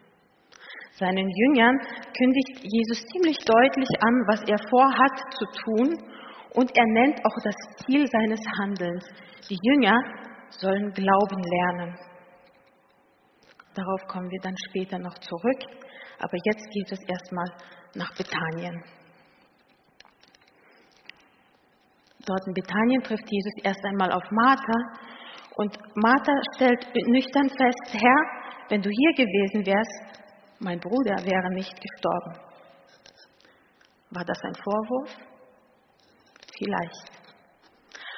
Seinen 0.98 1.30
Jüngern 1.30 1.78
kündigt 2.18 2.64
Jesus 2.64 3.06
ziemlich 3.14 3.38
deutlich 3.46 3.90
an, 4.02 4.16
was 4.26 4.42
er 4.50 4.58
vorhat 4.70 5.22
zu 5.38 5.46
tun 5.62 5.94
und 6.56 6.72
er 6.76 6.86
nennt 6.88 7.20
auch 7.20 7.38
das 7.44 7.86
Ziel 7.86 8.08
seines 8.08 8.40
Handelns. 8.60 9.06
Die 9.50 9.60
Jünger 9.62 10.02
sollen 10.50 10.92
Glauben 10.94 11.44
lernen. 11.44 11.96
Darauf 13.78 14.08
kommen 14.08 14.32
wir 14.32 14.40
dann 14.42 14.56
später 14.70 14.98
noch 14.98 15.14
zurück, 15.20 15.62
aber 16.18 16.38
jetzt 16.46 16.66
geht 16.72 16.92
es 16.92 17.00
erstmal 17.08 17.46
nach 17.94 18.12
Bethanien. 18.18 18.84
Dort 22.26 22.48
in 22.48 22.54
Bethanien 22.56 23.04
trifft 23.04 23.30
Jesus 23.30 23.54
erst 23.64 23.86
einmal 23.86 24.12
auf 24.12 24.24
Martha 24.32 24.74
und 25.58 25.78
Martha 25.96 26.34
stellt 26.56 26.88
nüchtern 27.08 27.50
fest, 27.50 27.94
Herr, 27.94 28.22
wenn 28.70 28.82
du 28.82 28.90
hier 28.90 29.14
gewesen 29.14 29.64
wärst, 29.64 30.24
mein 30.60 30.80
Bruder 30.80 31.24
wäre 31.24 31.54
nicht 31.54 31.80
gestorben. 31.80 32.34
War 34.10 34.26
das 34.26 34.42
ein 34.44 34.56
Vorwurf? 34.56 35.16
Vielleicht. 36.58 37.12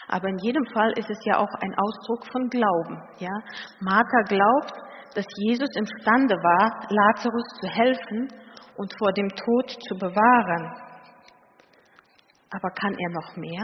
Aber 0.07 0.29
in 0.29 0.37
jedem 0.37 0.65
Fall 0.67 0.91
ist 0.97 1.09
es 1.09 1.19
ja 1.25 1.37
auch 1.37 1.53
ein 1.59 1.75
Ausdruck 1.75 2.31
von 2.31 2.49
Glauben. 2.49 2.97
Ja? 3.19 3.33
Martha 3.81 4.21
glaubt, 4.27 4.88
dass 5.15 5.25
Jesus 5.37 5.69
imstande 5.75 6.35
war, 6.35 6.87
Lazarus 6.89 7.47
zu 7.61 7.67
helfen 7.67 8.27
und 8.77 8.93
vor 8.97 9.11
dem 9.13 9.29
Tod 9.29 9.69
zu 9.87 9.95
bewahren. 9.97 10.89
Aber 12.51 12.69
kann 12.71 12.93
er 12.93 13.09
noch 13.11 13.35
mehr? 13.35 13.63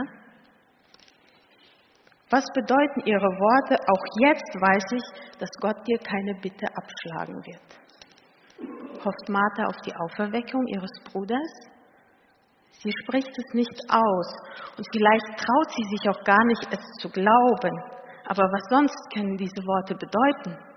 Was 2.29 2.45
bedeuten 2.53 3.01
Ihre 3.05 3.21
Worte? 3.21 3.75
Auch 3.75 4.05
jetzt 4.27 4.51
weiß 4.59 4.85
ich, 4.91 5.39
dass 5.39 5.49
Gott 5.61 5.77
dir 5.87 5.99
keine 5.99 6.33
Bitte 6.41 6.67
abschlagen 6.75 7.35
wird. 7.45 7.85
Hofft 9.05 9.29
Martha 9.29 9.65
auf 9.67 9.77
die 9.85 9.95
Auferweckung 9.95 10.65
ihres 10.67 10.91
Bruders? 11.05 11.53
Sie 12.81 12.91
spricht 13.03 13.29
es 13.29 13.53
nicht 13.53 13.79
aus 13.89 14.29
und 14.77 14.85
vielleicht 14.91 15.37
traut 15.37 15.71
sie 15.71 15.87
sich 15.95 16.09
auch 16.09 16.23
gar 16.23 16.43
nicht, 16.45 16.67
es 16.71 16.83
zu 16.99 17.09
glauben. 17.09 17.75
Aber 18.25 18.43
was 18.43 18.69
sonst 18.69 18.97
können 19.13 19.37
diese 19.37 19.61
Worte 19.65 19.95
bedeuten? 19.95 20.75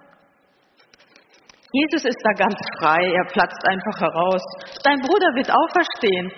Jesus 1.72 2.04
ist 2.04 2.20
da 2.24 2.32
ganz 2.32 2.56
frei, 2.80 3.02
er 3.12 3.26
platzt 3.32 3.62
einfach 3.68 4.00
heraus. 4.00 4.42
Dein 4.84 5.00
Bruder 5.00 5.34
wird 5.36 5.50
auferstehen. 5.52 6.32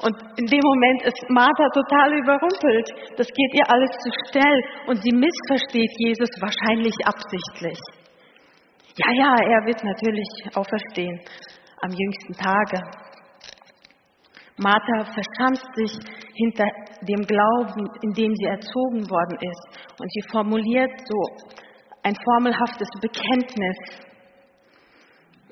Und 0.00 0.14
in 0.38 0.46
dem 0.46 0.62
Moment 0.62 1.02
ist 1.02 1.24
Martha 1.28 1.68
total 1.74 2.14
überrumpelt. 2.14 2.88
Das 3.18 3.26
geht 3.26 3.52
ihr 3.54 3.66
alles 3.68 3.90
zu 3.98 4.10
schnell 4.30 4.62
und 4.86 5.02
sie 5.02 5.12
missversteht 5.12 5.90
Jesus 5.98 6.30
wahrscheinlich 6.40 6.94
absichtlich. 7.04 7.78
Ja, 8.96 9.10
ja, 9.12 9.34
er 9.36 9.66
wird 9.66 9.82
natürlich 9.84 10.28
auferstehen 10.54 11.20
am 11.82 11.90
jüngsten 11.90 12.32
Tage. 12.34 12.80
Martha 14.56 15.04
verschanzt 15.04 15.68
sich 15.76 15.92
hinter 16.34 16.66
dem 17.02 17.22
Glauben, 17.26 17.86
in 18.02 18.12
dem 18.12 18.34
sie 18.34 18.46
erzogen 18.46 19.08
worden 19.10 19.38
ist. 19.40 20.00
Und 20.00 20.12
sie 20.12 20.22
formuliert 20.32 20.90
so 21.06 21.20
ein 22.02 22.14
formelhaftes 22.24 22.88
Bekenntnis. 23.00 24.07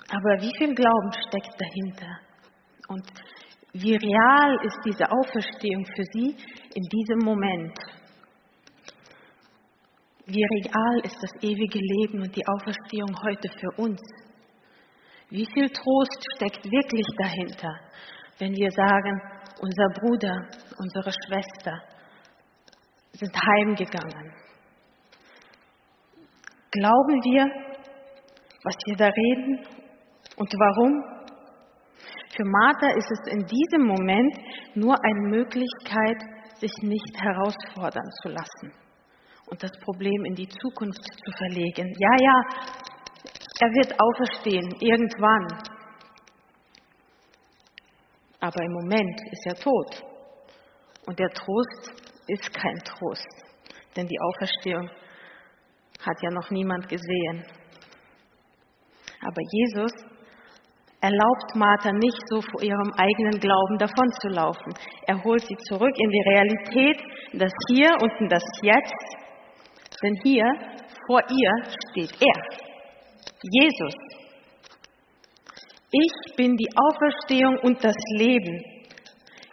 Aber 0.09 0.41
wie 0.41 0.53
viel 0.57 0.75
Glauben 0.75 1.13
steckt 1.29 1.61
dahinter? 1.61 2.21
Und 2.89 3.05
wie 3.73 3.97
real 3.97 4.57
ist 4.65 4.79
diese 4.85 5.11
Auferstehung 5.11 5.85
für 5.85 6.05
sie 6.13 6.37
in 6.75 6.83
diesem 6.83 7.19
Moment? 7.25 7.77
Wie 10.27 10.43
real 10.43 11.01
ist 11.05 11.17
das 11.21 11.43
ewige 11.43 11.79
Leben 11.79 12.23
und 12.23 12.35
die 12.35 12.47
Auferstehung 12.47 13.15
heute 13.23 13.49
für 13.59 13.71
uns? 13.83 14.01
Wie 15.29 15.47
viel 15.53 15.69
Trost 15.71 16.25
steckt 16.37 16.65
wirklich 16.65 17.07
dahinter, 17.19 17.75
wenn 18.39 18.55
wir 18.55 18.71
sagen, 18.71 19.21
unser 19.61 19.89
Bruder, 20.01 20.49
unsere 20.79 21.11
Schwester 21.11 21.83
sind 23.13 23.35
heimgegangen? 23.35 24.33
Glauben 26.71 27.25
wir, 27.25 27.45
was 28.63 28.77
wir 28.87 28.97
da 28.97 29.07
reden 29.07 29.76
und 30.37 30.53
warum? 30.53 31.03
Für 32.37 32.45
Martha 32.45 32.89
ist 32.97 33.11
es 33.11 33.33
in 33.33 33.47
diesem 33.47 33.87
Moment 33.87 34.37
nur 34.75 34.95
eine 35.03 35.29
Möglichkeit, 35.29 36.23
sich 36.59 36.73
nicht 36.83 37.17
herausfordern 37.19 38.11
zu 38.23 38.29
lassen 38.29 38.73
und 39.47 39.63
das 39.63 39.73
Problem 39.81 40.25
in 40.25 40.35
die 40.35 40.49
Zukunft 40.49 41.03
zu 41.03 41.33
verlegen. 41.39 41.95
Ja, 41.99 42.17
ja, 42.21 42.43
er 43.61 43.69
wird 43.69 43.95
auferstehen, 43.99 44.71
irgendwann. 44.81 45.47
Aber 48.41 48.63
im 48.63 48.73
Moment 48.73 49.21
ist 49.33 49.47
er 49.47 49.55
tot. 49.55 50.05
Und 51.07 51.19
der 51.19 51.31
Trost 51.31 51.93
ist 52.27 52.53
kein 52.53 52.79
Trost, 52.85 53.27
denn 53.97 54.07
die 54.07 54.21
Auferstehung 54.21 54.91
hat 56.01 56.23
ja 56.23 56.31
noch 56.31 56.51
niemand 56.51 56.89
gesehen. 56.89 57.45
Aber 59.23 59.41
Jesus 59.51 59.93
erlaubt 61.01 61.55
Martha 61.55 61.93
nicht 61.93 62.21
so 62.29 62.41
vor 62.41 62.63
ihrem 62.63 62.93
eigenen 62.97 63.39
Glauben 63.39 63.79
davonzulaufen. 63.79 64.75
Er 65.07 65.23
holt 65.23 65.43
sie 65.47 65.57
zurück 65.69 65.95
in 65.97 66.11
die 66.11 66.29
Realität, 66.31 67.03
in 67.33 67.39
das 67.39 67.53
Hier 67.69 67.91
und 68.01 68.13
in 68.21 68.29
das 68.29 68.45
Jetzt 68.63 69.27
denn 70.03 70.15
hier 70.23 70.45
vor 71.07 71.21
ihr 71.31 71.53
steht 71.91 72.13
er, 72.21 72.43
Jesus. 73.43 73.95
Ich 75.91 76.37
bin 76.37 76.57
die 76.57 76.69
Auferstehung 76.77 77.59
und 77.63 77.83
das 77.83 77.97
Leben. 78.19 78.63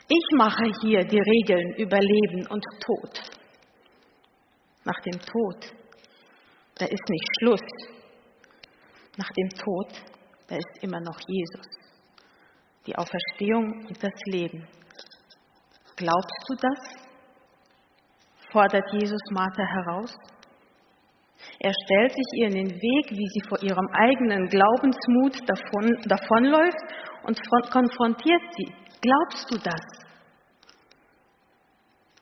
Ich 0.10 0.38
mache 0.38 0.66
hier 0.82 1.06
die 1.06 1.20
Regeln 1.20 1.76
über 1.78 2.00
Leben 2.00 2.48
und 2.48 2.64
Tod. 2.82 3.22
Nach 4.84 5.00
dem 5.06 5.20
Tod, 5.20 5.74
da 6.76 6.86
ist 6.86 7.10
nicht 7.10 7.28
Schluss. 7.40 7.62
Nach 9.16 9.30
dem 9.30 9.50
Tod, 9.50 9.88
da 10.54 10.60
ist 10.60 10.84
immer 10.84 11.00
noch 11.00 11.20
Jesus. 11.28 11.66
Die 12.86 12.96
Auferstehung 12.96 13.88
und 13.88 14.04
das 14.04 14.14
Leben. 14.26 14.68
Glaubst 15.96 16.46
du 16.48 16.56
das? 16.56 16.80
Fordert 18.52 18.84
Jesus 18.92 19.22
Martha 19.32 19.64
heraus? 19.64 20.16
Er 21.60 21.72
stellt 21.86 22.12
sich 22.12 22.28
ihr 22.36 22.48
in 22.48 22.54
den 22.54 22.70
Weg, 22.70 23.10
wie 23.10 23.28
sie 23.34 23.48
vor 23.50 23.64
ihrem 23.64 23.88
eigenen 23.94 24.48
Glaubensmut 24.48 25.42
davon, 25.50 25.92
davonläuft 26.06 26.78
und 27.24 27.40
konfrontiert 27.72 28.42
sie. 28.56 28.72
Glaubst 29.02 29.52
du 29.52 29.58
das? 29.58 29.82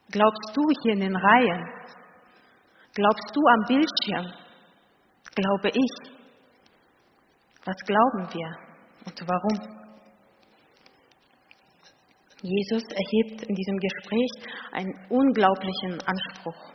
Glaubst 0.10 0.56
du 0.56 0.62
hier 0.84 0.94
in 0.94 1.02
den 1.02 1.16
Reihen? 1.16 1.68
Glaubst 2.94 3.36
du 3.36 3.42
am 3.48 3.66
Bildschirm? 3.68 4.34
Glaube 5.36 5.70
ich? 5.70 6.21
Was 7.64 7.76
glauben 7.86 8.34
wir 8.34 8.58
und 9.06 9.22
warum? 9.28 9.82
Jesus 12.42 12.84
erhebt 12.84 13.44
in 13.44 13.56
diesem 13.56 13.78
Gespräch 13.78 14.32
einen 14.72 14.94
unglaublichen 15.10 16.02
Anspruch. 16.02 16.74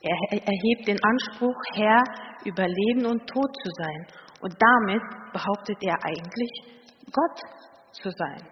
Er 0.00 0.16
erhebt 0.32 0.88
den 0.88 0.98
Anspruch, 1.02 1.56
Herr 1.74 2.02
über 2.44 2.66
Leben 2.66 3.06
und 3.06 3.24
Tod 3.26 3.50
zu 3.62 3.70
sein. 3.70 4.06
Und 4.40 4.54
damit 4.58 5.02
behauptet 5.32 5.76
er 5.80 5.96
eigentlich, 6.04 6.50
Gott 7.12 7.40
zu 7.92 8.10
sein. 8.10 8.48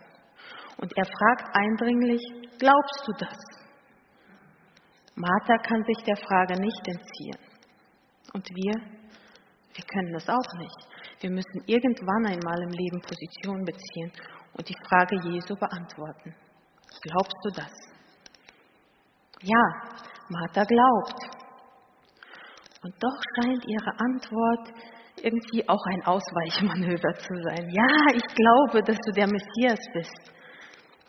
Und 0.79 0.93
er 0.97 1.05
fragt 1.05 1.57
eindringlich, 1.57 2.21
glaubst 2.59 3.03
du 3.07 3.13
das? 3.19 3.39
Martha 5.15 5.57
kann 5.59 5.83
sich 5.85 6.05
der 6.05 6.17
Frage 6.17 6.61
nicht 6.61 6.87
entziehen. 6.87 7.39
Und 8.33 8.49
wir, 8.49 8.75
wir 9.75 9.85
können 9.87 10.13
das 10.13 10.29
auch 10.29 10.59
nicht. 10.59 10.96
Wir 11.21 11.31
müssen 11.31 11.63
irgendwann 11.67 12.27
einmal 12.27 12.63
im 12.63 12.71
Leben 12.71 13.01
Position 13.01 13.65
beziehen 13.65 14.13
und 14.55 14.69
die 14.69 14.77
Frage 14.89 15.17
Jesu 15.31 15.55
beantworten. 15.57 16.35
Glaubst 17.03 17.37
du 17.45 17.51
das? 17.51 17.73
Ja, 19.43 19.65
Martha 20.29 20.65
glaubt. 20.65 21.37
Und 22.83 22.95
doch 23.03 23.21
scheint 23.35 23.65
ihre 23.67 23.93
Antwort 23.99 24.73
irgendwie 25.23 25.67
auch 25.69 25.85
ein 25.87 26.05
Ausweichmanöver 26.05 27.15
zu 27.15 27.35
sein. 27.49 27.69
Ja, 27.71 28.15
ich 28.15 28.27
glaube, 28.35 28.83
dass 28.83 28.99
du 29.07 29.13
der 29.13 29.27
Messias 29.27 29.81
bist, 29.95 30.33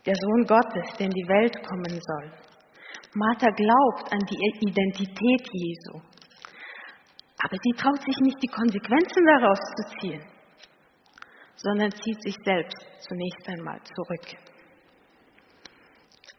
der 0.06 0.16
Sohn 0.16 0.46
Gottes, 0.46 0.98
der 0.98 1.08
in 1.08 1.12
die 1.12 1.28
Welt 1.28 1.56
kommen 1.68 2.00
soll. 2.00 2.32
Martha 3.14 3.48
glaubt 3.50 4.14
an 4.14 4.20
die 4.30 4.70
Identität 4.70 5.48
Jesu, 5.52 6.02
aber 7.48 7.58
sie 7.64 7.72
traut 7.78 8.02
sich 8.02 8.18
nicht, 8.20 8.44
die 8.44 8.48
Konsequenzen 8.48 9.26
daraus 9.26 9.58
zu 9.58 10.00
ziehen, 10.00 10.22
sondern 11.56 11.92
zieht 11.92 12.22
sich 12.22 12.36
selbst 12.44 12.76
zunächst 13.00 13.48
einmal 13.48 13.80
zurück. 13.84 14.36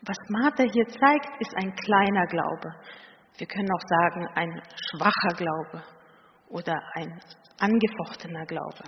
Was 0.03 0.19
Martha 0.29 0.65
hier 0.65 0.87
zeigt, 0.87 1.41
ist 1.41 1.57
ein 1.57 1.75
kleiner 1.75 2.27
Glaube. 2.27 2.75
Wir 3.39 3.47
können 3.47 3.71
auch 3.73 3.89
sagen, 3.89 4.29
ein 4.35 4.63
schwacher 4.91 5.35
Glaube 5.37 5.83
oder 6.51 6.79
ein 6.95 7.21
angefochtener 7.59 8.45
Glaube. 8.45 8.85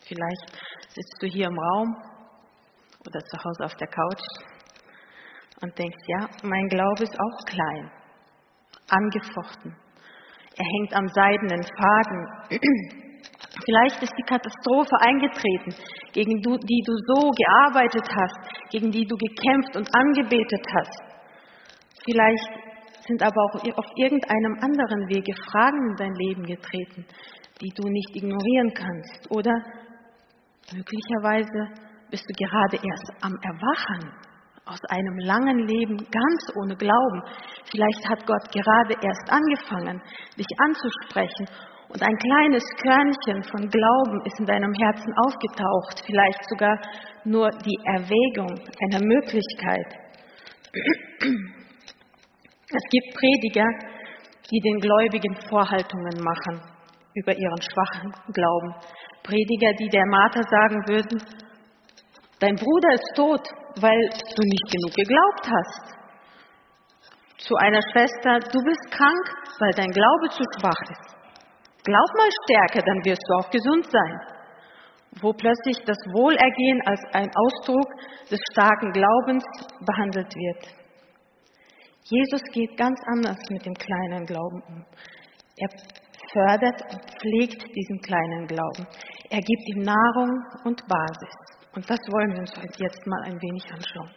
Vielleicht 0.00 0.50
sitzt 0.90 1.16
du 1.22 1.26
hier 1.26 1.46
im 1.46 1.58
Raum 1.58 1.96
oder 3.06 3.20
zu 3.20 3.38
Hause 3.38 3.64
auf 3.64 3.74
der 3.76 3.88
Couch 3.88 4.22
und 5.62 5.78
denkst, 5.78 6.04
ja, 6.08 6.28
mein 6.42 6.68
Glaube 6.68 7.04
ist 7.04 7.18
auch 7.18 7.46
klein, 7.46 7.90
angefochten. 8.90 9.89
Er 10.60 10.66
hängt 10.66 10.92
am 10.94 11.08
seidenen 11.08 11.62
Faden. 11.62 12.20
Vielleicht 13.64 14.02
ist 14.02 14.12
die 14.12 14.28
Katastrophe 14.28 14.94
eingetreten, 15.00 15.74
gegen 16.12 16.42
die 16.42 16.82
du 16.84 16.92
so 17.08 17.30
gearbeitet 17.30 18.06
hast, 18.12 18.70
gegen 18.70 18.90
die 18.90 19.06
du 19.06 19.16
gekämpft 19.16 19.76
und 19.76 19.88
angebetet 19.94 20.64
hast. 20.76 21.00
Vielleicht 22.04 22.50
sind 23.06 23.22
aber 23.22 23.40
auch 23.42 23.54
auf 23.78 23.86
irgendeinem 23.96 24.56
anderen 24.60 25.08
Wege 25.08 25.32
Fragen 25.50 25.90
in 25.90 25.96
dein 25.96 26.14
Leben 26.14 26.42
getreten, 26.42 27.06
die 27.60 27.72
du 27.74 27.88
nicht 27.88 28.16
ignorieren 28.16 28.72
kannst. 28.74 29.30
Oder 29.30 29.52
möglicherweise 30.72 31.72
bist 32.10 32.24
du 32.28 32.34
gerade 32.44 32.76
erst 32.76 33.12
am 33.22 33.34
Erwachen 33.42 34.12
aus 34.66 34.80
einem 34.88 35.18
langen 35.18 35.66
Leben 35.66 35.96
ganz 35.96 36.56
ohne 36.56 36.76
Glauben. 36.76 37.22
Vielleicht 37.70 38.08
hat 38.08 38.26
Gott 38.26 38.52
gerade 38.52 38.94
erst 38.94 39.30
angefangen, 39.30 40.00
dich 40.36 40.46
anzusprechen 40.58 41.46
und 41.88 42.02
ein 42.02 42.16
kleines 42.16 42.62
Körnchen 42.82 43.42
von 43.50 43.68
Glauben 43.68 44.24
ist 44.24 44.38
in 44.38 44.46
deinem 44.46 44.72
Herzen 44.72 45.12
aufgetaucht, 45.26 46.02
vielleicht 46.06 46.48
sogar 46.48 46.78
nur 47.24 47.50
die 47.50 47.78
Erwägung 47.84 48.54
einer 48.86 49.04
Möglichkeit. 49.04 49.86
Es 52.72 52.84
gibt 52.90 53.14
Prediger, 53.18 53.66
die 54.50 54.60
den 54.60 54.78
Gläubigen 54.78 55.34
Vorhaltungen 55.48 56.22
machen 56.22 56.62
über 57.14 57.36
ihren 57.36 57.60
schwachen 57.60 58.12
Glauben. 58.32 58.74
Prediger, 59.24 59.72
die 59.74 59.88
der 59.88 60.06
Martha 60.06 60.42
sagen 60.42 60.86
würden, 60.86 61.20
dein 62.38 62.54
Bruder 62.54 62.92
ist 62.94 63.12
tot, 63.16 63.48
weil 63.76 64.00
du 64.34 64.42
nicht 64.42 64.66
genug 64.72 64.94
geglaubt 64.94 65.46
hast. 65.46 66.00
Zu 67.38 67.54
einer 67.56 67.80
Schwester, 67.92 68.38
du 68.52 68.58
bist 68.64 68.90
krank, 68.90 69.24
weil 69.58 69.72
dein 69.72 69.90
Glaube 69.90 70.28
zu 70.30 70.42
schwach 70.56 70.82
ist. 70.90 71.16
Glaub 71.84 72.10
mal 72.16 72.30
stärker, 72.44 72.82
dann 72.84 73.04
wirst 73.04 73.22
du 73.26 73.34
auch 73.34 73.50
gesund 73.50 73.86
sein. 73.90 74.20
Wo 75.20 75.32
plötzlich 75.32 75.78
das 75.84 75.98
Wohlergehen 76.12 76.80
als 76.86 77.00
ein 77.12 77.30
Ausdruck 77.34 77.90
des 78.30 78.40
starken 78.52 78.92
Glaubens 78.92 79.44
behandelt 79.84 80.34
wird. 80.34 80.80
Jesus 82.04 82.42
geht 82.52 82.76
ganz 82.76 82.98
anders 83.06 83.38
mit 83.50 83.64
dem 83.64 83.74
kleinen 83.74 84.26
Glauben 84.26 84.62
um. 84.68 84.84
Er 85.56 85.68
fördert 86.32 86.82
und 86.92 87.02
pflegt 87.20 87.62
diesen 87.74 88.00
kleinen 88.00 88.46
Glauben. 88.46 88.86
Er 89.30 89.40
gibt 89.40 89.62
ihm 89.74 89.82
Nahrung 89.82 90.30
und 90.64 90.82
Basis. 90.86 91.59
Und 91.74 91.88
das 91.88 91.98
wollen 92.10 92.32
wir 92.32 92.40
uns 92.40 92.56
heute 92.56 92.82
jetzt 92.82 93.06
mal 93.06 93.22
ein 93.24 93.40
wenig 93.40 93.64
anschauen. 93.72 94.10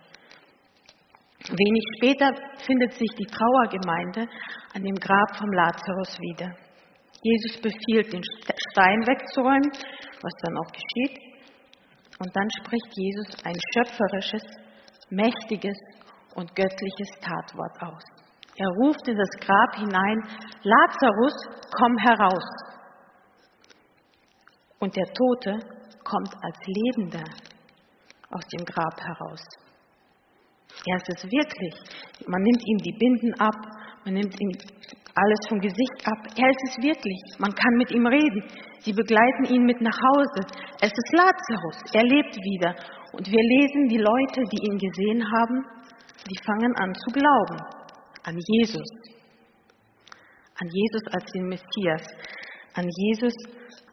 Wenig 1.50 1.84
später 1.98 2.32
findet 2.66 2.94
sich 2.94 3.10
die 3.20 3.28
Trauergemeinde 3.28 4.28
an 4.74 4.82
dem 4.82 4.96
Grab 4.96 5.36
vom 5.38 5.52
Lazarus 5.52 6.18
wieder. 6.20 6.56
Jesus 7.22 7.62
befiehlt, 7.62 8.14
den 8.14 8.24
Stein 8.24 9.00
wegzuräumen, 9.06 9.72
was 10.22 10.34
dann 10.42 10.58
auch 10.58 10.72
geschieht. 10.72 11.20
Und 12.20 12.36
dann 12.36 12.48
spricht 12.62 12.88
Jesus 12.96 13.46
ein 13.46 13.56
schöpferisches, 13.74 14.44
mächtiges 15.10 15.78
und 16.36 16.56
göttliches 16.56 17.10
Tatwort 17.22 17.82
aus. 17.82 18.04
Er 18.56 18.68
ruft 18.82 19.08
in 19.08 19.18
das 19.18 19.30
Grab 19.42 19.76
hinein, 19.76 20.24
Lazarus, 20.64 21.34
komm 21.72 21.98
heraus. 21.98 22.46
Und 24.80 24.96
der 24.96 25.08
Tote 25.14 25.60
kommt 26.04 26.34
als 26.42 26.58
Lebender 26.66 27.24
aus 28.32 28.46
dem 28.48 28.66
Grab 28.66 29.00
heraus. 29.00 29.44
Er 30.86 30.98
ist 30.98 31.10
es 31.16 31.24
wirklich. 31.24 31.76
Man 32.28 32.42
nimmt 32.42 32.62
ihm 32.66 32.78
die 32.78 32.98
Binden 32.98 33.34
ab, 33.40 33.56
man 34.06 34.16
nimmt 34.16 34.34
ihm 34.40 34.52
alles 35.16 35.40
vom 35.48 35.60
Gesicht 35.60 36.00
ab. 36.06 36.20
Er 36.36 36.50
ist 36.50 36.64
es 36.70 36.84
wirklich. 36.84 37.20
Man 37.38 37.54
kann 37.54 37.74
mit 37.78 37.92
ihm 37.92 38.06
reden. 38.08 38.44
Sie 38.80 38.94
begleiten 38.94 39.46
ihn 39.46 39.64
mit 39.64 39.80
nach 39.82 39.96
Hause. 39.96 40.42
Es 40.82 40.92
ist 40.92 41.14
Lazarus. 41.14 41.78
Er 41.94 42.04
lebt 42.04 42.36
wieder. 42.36 42.76
Und 43.14 43.28
wir 43.28 43.44
lesen, 43.58 43.88
die 43.88 44.02
Leute, 44.02 44.42
die 44.52 44.66
ihn 44.66 44.78
gesehen 44.78 45.24
haben, 45.24 45.66
die 46.28 46.40
fangen 46.44 46.76
an 46.78 46.94
zu 46.96 47.12
glauben 47.12 47.84
an 48.24 48.38
Jesus. 48.38 48.90
An 50.56 50.70
Jesus 50.72 51.02
als 51.14 51.32
den 51.32 51.48
Messias. 51.48 52.08
An 52.76 52.88
Jesus 52.90 53.34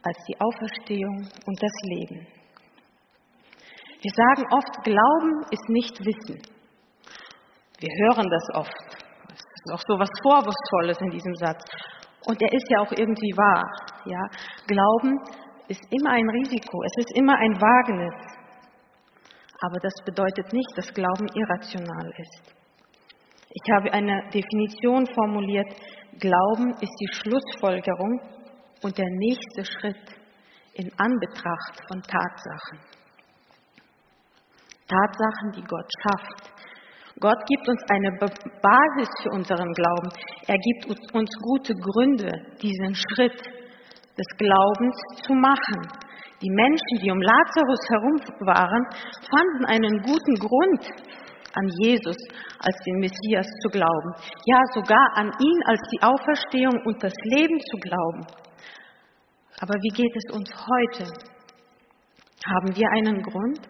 als 0.03 0.19
die 0.29 0.41
Auferstehung 0.41 1.29
und 1.47 1.63
das 1.63 1.73
Leben. 1.83 2.27
Wir 4.03 4.13
sagen 4.17 4.45
oft, 4.51 4.85
Glauben 4.85 5.45
ist 5.51 5.69
nicht 5.69 5.99
Wissen. 6.01 6.41
Wir 7.79 7.91
hören 8.05 8.29
das 8.31 8.47
oft. 8.55 8.81
Es 9.29 9.41
ist 9.41 9.73
auch 9.75 9.83
so 9.87 9.99
was 9.99 10.09
Vorwurfsvolles 10.23 10.99
in 11.01 11.11
diesem 11.11 11.35
Satz. 11.35 11.63
Und 12.27 12.41
er 12.41 12.53
ist 12.53 12.67
ja 12.71 12.81
auch 12.81 12.93
irgendwie 12.93 13.33
wahr. 13.37 13.65
Ja? 14.07 14.21
Glauben 14.67 15.19
ist 15.69 15.83
immer 15.91 16.11
ein 16.11 16.29
Risiko, 16.29 16.83
es 16.85 16.97
ist 17.05 17.17
immer 17.17 17.37
ein 17.37 17.61
Wagnis. 17.61 18.15
Aber 19.63 19.79
das 19.83 19.93
bedeutet 20.05 20.53
nicht, 20.53 20.73
dass 20.77 20.93
Glauben 20.93 21.29
irrational 21.35 22.13
ist. 22.17 22.55
Ich 23.53 23.73
habe 23.75 23.93
eine 23.93 24.23
Definition 24.31 25.07
formuliert. 25.07 25.69
Glauben 26.19 26.71
ist 26.81 26.97
die 27.01 27.15
Schlussfolgerung 27.15 28.21
und 28.83 28.97
der 28.97 29.09
nächste 29.09 29.64
Schritt 29.64 30.21
in 30.75 30.90
Anbetracht 30.99 31.81
von 31.88 32.03
Tatsachen. 32.03 32.79
Tatsachen, 34.87 35.53
die 35.57 35.64
Gott 35.64 35.88
schafft, 36.03 36.51
Gott 37.21 37.38
gibt 37.47 37.69
uns 37.69 37.83
eine 37.90 38.16
Basis 38.19 39.09
für 39.23 39.31
unseren 39.31 39.71
Glauben. 39.73 40.09
Er 40.47 40.57
gibt 40.57 41.14
uns 41.14 41.31
gute 41.43 41.75
Gründe, 41.75 42.33
diesen 42.62 42.95
Schritt 42.95 43.37
des 43.37 44.27
Glaubens 44.38 44.97
zu 45.23 45.35
machen. 45.35 45.87
Die 46.40 46.49
Menschen, 46.49 46.97
die 47.03 47.11
um 47.11 47.21
Lazarus 47.21 47.81
herum 47.90 48.16
waren, 48.47 48.85
fanden 49.29 49.64
einen 49.66 50.01
guten 50.01 50.35
Grund, 50.37 50.88
an 51.53 51.69
Jesus 51.83 52.16
als 52.61 52.77
den 52.87 53.01
Messias 53.01 53.47
zu 53.62 53.69
glauben. 53.69 54.11
Ja, 54.47 54.61
sogar 54.73 55.07
an 55.16 55.27
ihn 55.27 55.61
als 55.66 55.81
die 55.93 56.03
Auferstehung 56.03 56.81
und 56.87 57.03
das 57.03 57.12
Leben 57.37 57.59
zu 57.61 57.77
glauben. 57.79 58.27
Aber 59.61 59.75
wie 59.75 59.94
geht 59.94 60.16
es 60.16 60.35
uns 60.35 60.51
heute? 60.51 61.12
Haben 62.44 62.75
wir 62.75 62.88
einen 62.90 63.23
Grund? 63.23 63.61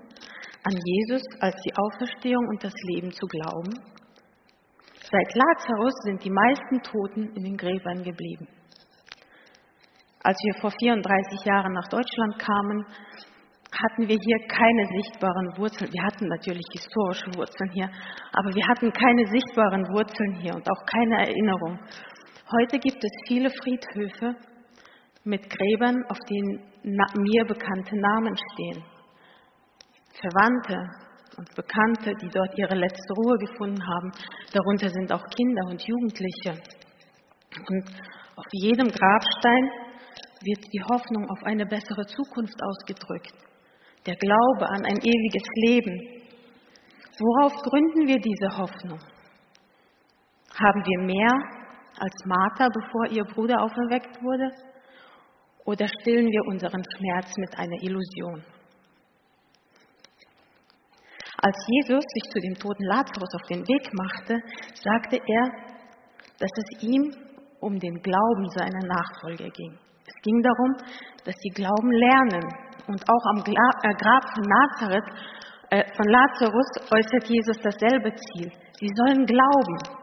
an 0.64 0.76
Jesus 0.84 1.22
als 1.40 1.56
die 1.62 1.74
Auferstehung 1.74 2.46
und 2.48 2.62
das 2.62 2.74
Leben 2.94 3.10
zu 3.12 3.26
glauben? 3.26 3.72
Seit 5.00 5.34
Lazarus 5.34 5.94
sind 6.04 6.22
die 6.24 6.30
meisten 6.30 6.82
Toten 6.82 7.34
in 7.34 7.42
den 7.42 7.56
Gräbern 7.56 8.02
geblieben. 8.02 8.46
Als 10.22 10.38
wir 10.44 10.60
vor 10.60 10.70
34 10.70 11.44
Jahren 11.46 11.72
nach 11.72 11.88
Deutschland 11.88 12.38
kamen, 12.38 12.84
hatten 13.72 14.06
wir 14.06 14.18
hier 14.20 14.38
keine 14.48 14.86
sichtbaren 14.86 15.56
Wurzeln. 15.56 15.90
Wir 15.90 16.02
hatten 16.02 16.28
natürlich 16.28 16.66
historische 16.72 17.32
Wurzeln 17.34 17.70
hier, 17.72 17.88
aber 18.32 18.54
wir 18.54 18.66
hatten 18.68 18.92
keine 18.92 19.26
sichtbaren 19.26 19.88
Wurzeln 19.88 20.34
hier 20.42 20.54
und 20.54 20.68
auch 20.70 20.84
keine 20.86 21.26
Erinnerung. 21.26 21.78
Heute 22.52 22.78
gibt 22.78 23.02
es 23.02 23.10
viele 23.26 23.48
Friedhöfe 23.48 24.36
mit 25.30 25.48
Gräbern, 25.48 26.04
auf 26.08 26.18
denen 26.28 26.60
mir 26.82 27.44
bekannte 27.46 27.96
Namen 27.96 28.34
stehen. 28.52 28.84
Verwandte 30.20 30.76
und 31.38 31.54
Bekannte, 31.54 32.12
die 32.20 32.28
dort 32.28 32.58
ihre 32.58 32.74
letzte 32.74 33.14
Ruhe 33.14 33.38
gefunden 33.38 33.80
haben. 33.80 34.12
Darunter 34.52 34.88
sind 34.90 35.12
auch 35.12 35.24
Kinder 35.30 35.62
und 35.70 35.80
Jugendliche. 35.86 36.60
Und 37.68 37.84
auf 38.36 38.46
jedem 38.52 38.88
Grabstein 38.88 39.70
wird 40.42 40.64
die 40.72 40.82
Hoffnung 40.90 41.28
auf 41.30 41.44
eine 41.44 41.64
bessere 41.64 42.04
Zukunft 42.06 42.58
ausgedrückt. 42.62 43.34
Der 44.06 44.16
Glaube 44.16 44.66
an 44.68 44.84
ein 44.84 44.98
ewiges 44.98 45.46
Leben. 45.66 46.22
Worauf 47.18 47.52
gründen 47.62 48.06
wir 48.06 48.18
diese 48.18 48.58
Hoffnung? 48.58 48.98
Haben 50.58 50.82
wir 50.84 51.06
mehr 51.06 51.32
als 51.98 52.14
Martha, 52.24 52.68
bevor 52.68 53.06
ihr 53.10 53.24
Bruder 53.24 53.62
auferweckt 53.62 54.22
wurde? 54.22 54.50
Oder 55.64 55.86
stillen 56.00 56.26
wir 56.26 56.42
unseren 56.48 56.82
Schmerz 56.96 57.36
mit 57.36 57.58
einer 57.58 57.82
Illusion? 57.82 58.42
Als 61.42 61.56
Jesus 61.66 62.04
sich 62.14 62.32
zu 62.32 62.40
dem 62.40 62.54
toten 62.54 62.84
Lazarus 62.84 63.32
auf 63.34 63.46
den 63.48 63.66
Weg 63.66 63.90
machte, 63.94 64.36
sagte 64.74 65.16
er, 65.16 65.44
dass 66.38 66.50
es 66.52 66.82
ihm 66.82 67.14
um 67.60 67.78
den 67.78 67.94
Glauben 68.02 68.48
seiner 68.50 68.84
Nachfolger 68.86 69.48
ging. 69.48 69.78
Es 70.06 70.14
ging 70.22 70.42
darum, 70.42 70.76
dass 71.24 71.34
sie 71.40 71.50
Glauben 71.50 71.90
lernen. 71.92 72.44
Und 72.88 73.02
auch 73.08 73.24
am 73.32 73.38
äh, 73.38 73.94
Grab 73.94 74.24
von, 74.34 74.44
Nazareth, 74.44 75.04
äh, 75.70 75.84
von 75.94 76.06
Lazarus 76.08 76.66
äußert 76.92 77.28
Jesus 77.28 77.56
dasselbe 77.62 78.12
Ziel. 78.14 78.50
Sie 78.78 78.88
sollen 78.96 79.24
glauben. 79.24 79.99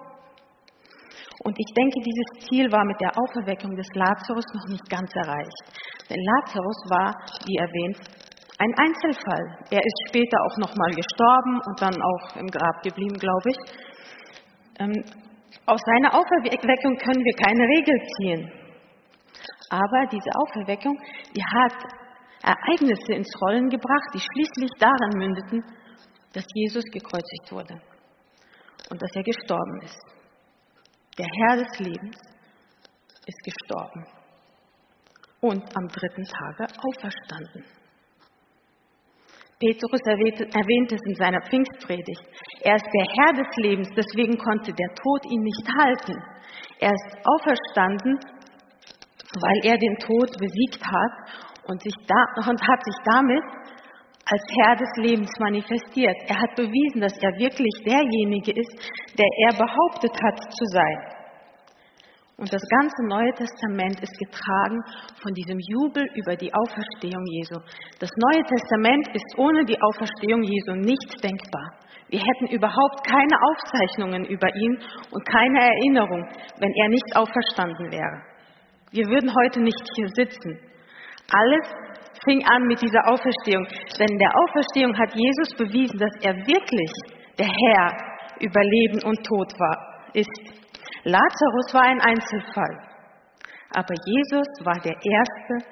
Und 1.43 1.55
ich 1.57 1.73
denke, 1.75 1.99
dieses 2.01 2.49
Ziel 2.49 2.71
war 2.71 2.83
mit 2.85 2.99
der 2.99 3.11
Auferweckung 3.13 3.75
des 3.75 3.87
Lazarus 3.93 4.45
noch 4.53 4.67
nicht 4.69 4.89
ganz 4.89 5.11
erreicht. 5.15 5.61
Denn 6.09 6.17
Lazarus 6.17 6.79
war, 6.89 7.13
wie 7.45 7.57
erwähnt, 7.57 7.97
ein 8.59 8.73
Einzelfall. 8.73 9.45
Er 9.69 9.81
ist 9.85 9.97
später 10.09 10.37
auch 10.41 10.57
nochmal 10.57 10.91
gestorben 10.91 11.61
und 11.67 11.81
dann 11.81 11.93
auch 11.93 12.35
im 12.37 12.47
Grab 12.47 12.81
geblieben, 12.81 13.17
glaube 13.19 13.49
ich. 13.51 13.57
Ähm, 14.79 14.93
aus 15.65 15.81
seiner 15.85 16.13
Auferweckung 16.13 16.97
können 16.97 17.23
wir 17.23 17.35
keine 17.35 17.63
Regel 17.77 17.97
ziehen. 18.17 18.51
Aber 19.69 20.07
diese 20.07 20.29
Auferweckung, 20.41 20.97
die 21.35 21.43
hat 21.43 21.75
Ereignisse 22.41 23.13
ins 23.13 23.29
Rollen 23.41 23.69
gebracht, 23.69 24.09
die 24.13 24.19
schließlich 24.19 24.71
darin 24.79 25.17
mündeten, 25.17 25.63
dass 26.33 26.45
Jesus 26.53 26.83
gekreuzigt 26.91 27.51
wurde 27.51 27.81
und 28.89 29.01
dass 29.01 29.11
er 29.15 29.23
gestorben 29.23 29.81
ist. 29.83 30.16
Der 31.17 31.27
Herr 31.27 31.57
des 31.57 31.79
Lebens 31.79 32.17
ist 33.25 33.43
gestorben 33.43 34.05
und 35.41 35.63
am 35.75 35.87
dritten 35.87 36.23
Tage 36.23 36.67
auferstanden. 36.77 37.65
Petrus 39.59 40.01
erwähnt 40.05 40.91
es 40.91 41.01
in 41.07 41.15
seiner 41.15 41.41
Pfingstpredigt. 41.41 42.21
Er 42.61 42.75
ist 42.75 42.85
der 42.85 43.05
Herr 43.17 43.33
des 43.33 43.55
Lebens, 43.57 43.89
deswegen 43.95 44.37
konnte 44.37 44.71
der 44.71 44.93
Tod 44.93 45.25
ihn 45.31 45.41
nicht 45.41 45.67
halten. 45.79 46.13
Er 46.79 46.91
ist 46.93 47.17
auferstanden, 47.25 48.19
weil 49.33 49.71
er 49.71 49.77
den 49.77 49.97
Tod 49.97 50.29
besiegt 50.37 50.85
hat 50.85 51.47
und, 51.65 51.81
sich 51.81 51.93
da, 52.05 52.49
und 52.49 52.61
hat 52.61 52.85
sich 52.85 52.95
damit 53.05 53.43
als 54.29 54.43
Herr 54.59 54.75
des 54.75 54.89
Lebens 54.97 55.31
manifestiert. 55.39 56.15
Er 56.27 56.39
hat 56.39 56.55
bewiesen, 56.55 57.01
dass 57.01 57.17
er 57.21 57.31
wirklich 57.39 57.73
derjenige 57.85 58.51
ist, 58.51 58.91
der 59.17 59.27
er 59.47 59.53
behauptet 59.57 60.11
hat 60.21 60.37
zu 60.53 60.65
sein. 60.73 61.17
Und 62.37 62.53
das 62.53 62.61
ganze 62.69 63.03
Neue 63.07 63.33
Testament 63.33 63.99
ist 63.99 64.13
getragen 64.19 64.79
von 65.23 65.33
diesem 65.33 65.57
Jubel 65.57 66.05
über 66.13 66.35
die 66.35 66.53
Auferstehung 66.53 67.25
Jesu. 67.31 67.55
Das 67.99 68.11
Neue 68.15 68.43
Testament 68.43 69.07
ist 69.15 69.37
ohne 69.37 69.65
die 69.65 69.79
Auferstehung 69.81 70.43
Jesu 70.43 70.75
nicht 70.75 71.23
denkbar. 71.23 71.73
Wir 72.09 72.19
hätten 72.19 72.47
überhaupt 72.53 73.07
keine 73.07 73.35
Aufzeichnungen 73.49 74.25
über 74.25 74.47
ihn 74.55 74.79
und 75.11 75.25
keine 75.27 75.59
Erinnerung, 75.59 76.23
wenn 76.59 76.71
er 76.71 76.89
nicht 76.89 77.15
auferstanden 77.15 77.91
wäre. 77.91 78.21
Wir 78.91 79.07
würden 79.07 79.33
heute 79.33 79.59
nicht 79.59 79.83
hier 79.95 80.07
sitzen. 80.09 80.59
Alles 81.29 81.67
fing 82.27 82.43
an 82.45 82.67
mit 82.67 82.81
dieser 82.81 83.07
Auferstehung. 83.07 83.65
Denn 83.97 84.11
in 84.11 84.19
der 84.19 84.33
Auferstehung 84.35 84.97
hat 84.97 85.15
Jesus 85.15 85.55
bewiesen, 85.55 85.97
dass 85.97 86.11
er 86.21 86.35
wirklich 86.35 86.91
der 87.39 87.47
Herr 87.47 87.87
über 88.39 88.61
Leben 88.61 89.01
und 89.03 89.23
Tod 89.25 89.51
war, 89.57 90.11
ist. 90.13 90.29
Lazarus 91.03 91.73
war 91.73 91.83
ein 91.83 92.01
Einzelfall, 92.01 92.75
aber 93.71 93.95
Jesus 94.05 94.47
war 94.65 94.77
der 94.83 94.95
Erste 94.99 95.65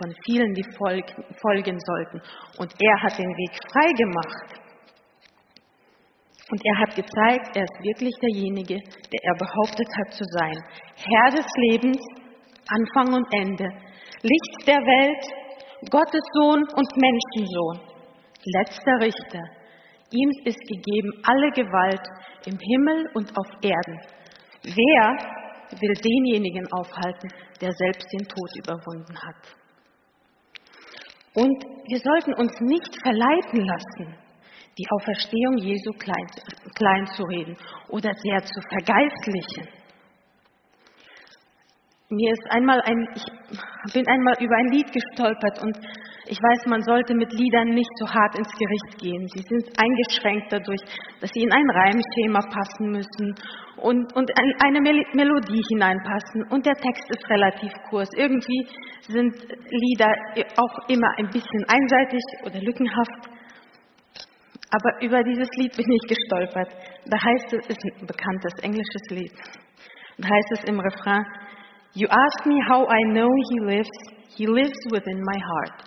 von 0.00 0.14
vielen, 0.24 0.52
die 0.54 0.64
folgen 0.76 1.78
sollten. 1.78 2.20
Und 2.58 2.72
er 2.80 3.02
hat 3.02 3.18
den 3.18 3.28
Weg 3.28 3.52
frei 3.70 3.92
gemacht. 3.92 4.68
Und 6.50 6.62
er 6.64 6.78
hat 6.80 6.96
gezeigt, 6.96 7.56
er 7.56 7.64
ist 7.64 7.78
wirklich 7.82 8.14
derjenige, 8.22 8.76
der 8.76 9.20
er 9.22 9.34
behauptet 9.36 9.86
hat 9.98 10.14
zu 10.14 10.24
sein. 10.24 10.56
Herr 10.96 11.30
des 11.36 11.46
Lebens, 11.68 11.98
Anfang 12.68 13.14
und 13.14 13.26
Ende, 13.34 13.68
Licht 14.22 14.66
der 14.66 14.78
Welt, 14.78 15.24
Gottes 15.86 16.20
Sohn 16.34 16.62
und 16.74 16.88
Menschensohn, 16.96 17.80
letzter 18.44 18.98
Richter. 19.00 19.44
Ihm 20.10 20.28
ist 20.44 20.58
gegeben 20.58 21.12
alle 21.22 21.50
Gewalt 21.52 22.02
im 22.46 22.58
Himmel 22.58 23.06
und 23.14 23.30
auf 23.38 23.46
Erden. 23.62 24.00
Wer 24.64 25.16
will 25.78 25.94
denjenigen 25.94 26.66
aufhalten, 26.72 27.28
der 27.60 27.72
selbst 27.72 28.06
den 28.12 28.26
Tod 28.26 28.50
überwunden 28.56 29.16
hat? 29.22 29.56
Und 31.34 31.64
wir 31.86 32.00
sollten 32.00 32.34
uns 32.34 32.58
nicht 32.60 33.00
verleiten 33.00 33.64
lassen, 33.64 34.18
die 34.76 34.86
Auferstehung 34.90 35.58
Jesu 35.58 35.92
klein, 35.92 36.26
klein 36.74 37.06
zu 37.06 37.22
reden 37.22 37.56
oder 37.88 38.10
sehr 38.14 38.42
zu 38.42 38.60
vergeistlichen. 38.68 39.77
Mir 42.10 42.32
ist 42.32 42.50
einmal 42.50 42.80
ein, 42.86 43.06
ich 43.14 43.92
bin 43.92 44.06
einmal 44.08 44.32
über 44.40 44.56
ein 44.56 44.72
Lied 44.72 44.90
gestolpert 44.90 45.60
und 45.60 45.76
ich 46.24 46.38
weiß, 46.40 46.64
man 46.64 46.80
sollte 46.80 47.14
mit 47.14 47.30
Liedern 47.34 47.68
nicht 47.68 47.90
so 48.00 48.08
hart 48.08 48.38
ins 48.38 48.48
Gericht 48.48 48.98
gehen. 48.98 49.28
Sie 49.28 49.44
sind 49.44 49.68
eingeschränkt 49.76 50.50
dadurch, 50.50 50.80
dass 51.20 51.28
sie 51.34 51.42
in 51.42 51.52
ein 51.52 51.68
Reimschema 51.68 52.40
passen 52.48 52.92
müssen 52.92 53.34
und, 53.76 54.16
und 54.16 54.30
eine 54.64 54.80
Melodie 54.80 55.62
hineinpassen. 55.68 56.44
Und 56.48 56.64
der 56.64 56.76
Text 56.76 57.04
ist 57.10 57.28
relativ 57.28 57.72
kurz. 57.90 58.08
Irgendwie 58.16 58.66
sind 59.06 59.34
Lieder 59.68 60.08
auch 60.56 60.88
immer 60.88 61.12
ein 61.18 61.28
bisschen 61.28 61.64
einseitig 61.68 62.24
oder 62.42 62.58
lückenhaft. 62.58 63.28
Aber 64.72 65.02
über 65.02 65.22
dieses 65.24 65.48
Lied 65.56 65.76
bin 65.76 65.92
ich 65.92 66.08
gestolpert. 66.08 66.72
Da 67.04 67.18
heißt 67.22 67.52
es, 67.52 67.66
ist 67.68 67.84
ein 67.84 68.06
bekanntes 68.06 68.52
englisches 68.62 69.04
Lied. 69.10 69.32
Da 70.16 70.28
heißt 70.28 70.52
es 70.52 70.64
im 70.64 70.80
Refrain, 70.80 71.24
You 71.94 72.06
ask 72.08 72.46
me 72.46 72.56
how 72.68 72.86
I 72.86 73.00
know 73.12 73.28
he 73.50 73.60
lives, 73.60 73.90
he 74.36 74.46
lives 74.46 74.78
within 74.90 75.20
my 75.22 75.38
heart. 75.38 75.84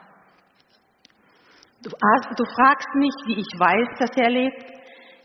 Du, 1.83 1.89
du 1.89 2.45
fragst 2.55 2.89
mich, 2.95 3.13
wie 3.25 3.39
ich 3.39 3.59
weiß, 3.59 3.99
dass 3.99 4.17
er 4.17 4.29
lebt. 4.29 4.65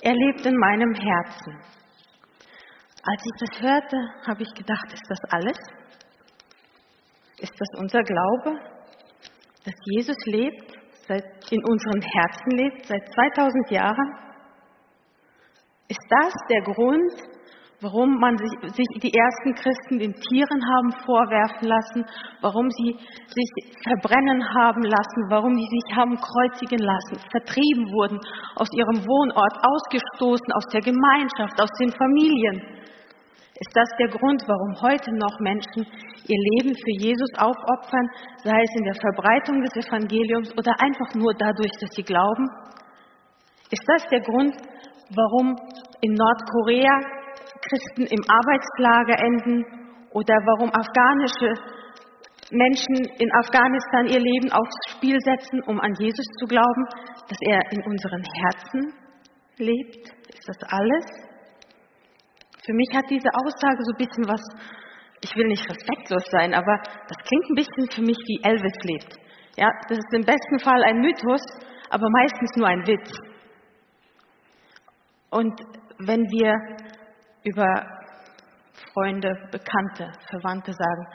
Er 0.03 0.15
lebt 0.15 0.47
in 0.47 0.57
meinem 0.57 0.95
Herzen. 0.95 1.61
Als 3.03 3.23
ich 3.25 3.49
das 3.49 3.63
hörte, 3.63 3.97
habe 4.27 4.43
ich 4.43 4.53
gedacht, 4.55 4.93
ist 4.93 5.05
das 5.09 5.19
alles? 5.31 5.57
Ist 7.39 7.53
das 7.59 7.81
unser 7.81 8.03
Glaube, 8.03 8.59
dass 9.65 9.75
Jesus 9.85 10.17
lebt, 10.27 10.77
in 11.51 11.65
unseren 11.65 12.03
Herzen 12.03 12.51
lebt, 12.51 12.87
seit 12.87 13.13
2000 13.13 13.71
Jahren? 13.71 14.19
Ist 15.89 16.05
das 16.09 16.33
der 16.51 16.63
Grund, 16.63 17.13
warum 17.81 18.19
man 18.19 18.37
sich, 18.39 18.73
sich, 18.73 18.89
die 19.03 19.13
ersten 19.13 19.55
Christen 19.55 19.99
den 19.99 20.15
Tieren 20.15 20.61
haben 20.65 20.93
vorwerfen 21.05 21.69
lassen, 21.69 22.05
warum 22.41 22.71
sie 22.71 22.97
sich 23.29 23.51
verbrennen 23.85 24.43
haben 24.55 24.83
lassen, 24.83 25.21
warum 25.29 25.55
sie 25.55 25.69
sich 25.69 25.97
haben 25.97 26.17
kreuzigen 26.17 26.81
lassen, 26.81 27.21
vertrieben 27.31 27.93
wurden 27.93 28.19
aus 28.57 28.69
ihrem 28.73 29.05
Wohnort, 29.05 29.55
ausgestoßen 29.61 30.53
aus 30.53 30.67
der 30.73 30.81
Gemeinschaft, 30.81 31.61
aus 31.61 31.71
den 31.81 31.93
Familien. 31.93 32.77
Ist 33.59 33.73
das 33.73 33.89
der 33.99 34.09
Grund, 34.09 34.45
warum 34.47 34.73
heute 34.83 35.13
noch 35.17 35.41
Menschen 35.41 35.87
ihr 36.29 36.41
Leben 36.53 36.75
für 36.77 36.95
Jesus 37.01 37.31
aufopfern, 37.39 38.09
sei 38.45 38.61
es 38.61 38.75
in 38.77 38.85
der 38.85 39.01
Verbreitung 39.01 39.63
des 39.63 39.87
Evangeliums 39.87 40.53
oder 40.59 40.73
einfach 40.81 41.15
nur 41.15 41.33
dadurch, 41.33 41.73
dass 41.81 41.91
sie 41.95 42.03
glauben? 42.03 42.49
Ist 43.71 43.85
das 43.87 44.07
der 44.11 44.21
Grund, 44.21 44.55
warum 45.15 45.57
in 46.03 46.13
Nordkorea 46.13 47.16
Christen 47.69 48.07
im 48.07 48.23
Arbeitslager 48.29 49.19
enden 49.19 49.65
oder 50.11 50.35
warum 50.35 50.71
afghanische 50.73 51.51
Menschen 52.51 52.97
in 53.19 53.31
Afghanistan 53.35 54.07
ihr 54.07 54.21
Leben 54.21 54.53
aufs 54.53 54.79
Spiel 54.95 55.19
setzen, 55.21 55.63
um 55.67 55.81
an 55.81 55.93
Jesus 55.99 56.27
zu 56.39 56.47
glauben, 56.47 56.85
dass 57.29 57.39
er 57.43 57.61
in 57.73 57.83
unseren 57.83 58.23
Herzen 58.23 58.95
lebt. 59.59 60.07
Ist 60.31 60.47
das 60.47 60.63
alles? 60.71 61.05
Für 62.65 62.73
mich 62.73 62.89
hat 62.95 63.05
diese 63.11 63.31
Aussage 63.35 63.79
so 63.83 63.93
ein 63.95 63.99
bisschen 63.99 64.29
was, 64.29 64.43
ich 65.21 65.35
will 65.37 65.47
nicht 65.47 65.69
respektlos 65.69 66.25
sein, 66.31 66.55
aber 66.55 66.79
das 67.09 67.19
klingt 67.27 67.51
ein 67.51 67.55
bisschen 67.55 67.91
für 67.91 68.03
mich 68.03 68.19
wie 68.27 68.41
Elvis 68.43 68.79
lebt. 68.85 69.19
Ja, 69.57 69.71
das 69.89 69.99
ist 69.99 70.13
im 70.13 70.25
besten 70.25 70.59
Fall 70.61 70.83
ein 70.85 71.01
Mythos, 71.01 71.43
aber 71.91 72.07
meistens 72.11 72.57
nur 72.57 72.69
ein 72.69 72.87
Witz. 72.87 73.11
Und 75.31 75.61
wenn 75.99 76.23
wir 76.31 76.55
über 77.47 77.87
Freunde, 78.93 79.33
Bekannte, 79.53 80.13
Verwandte 80.31 80.73
sagen, 80.73 81.07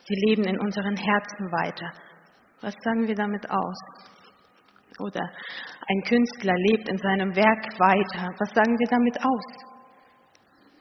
sie 0.00 0.14
leben 0.26 0.44
in 0.44 0.58
unseren 0.58 0.96
Herzen 0.96 1.52
weiter. 1.52 1.90
Was 2.62 2.74
sagen 2.82 3.06
wir 3.06 3.14
damit 3.14 3.48
aus? 3.50 3.78
Oder 4.98 5.20
ein 5.20 6.02
Künstler 6.08 6.54
lebt 6.70 6.88
in 6.88 6.98
seinem 6.98 7.36
Werk 7.36 7.64
weiter. 7.78 8.34
Was 8.38 8.50
sagen 8.54 8.78
wir 8.78 8.88
damit 8.88 9.18
aus? 9.18 9.46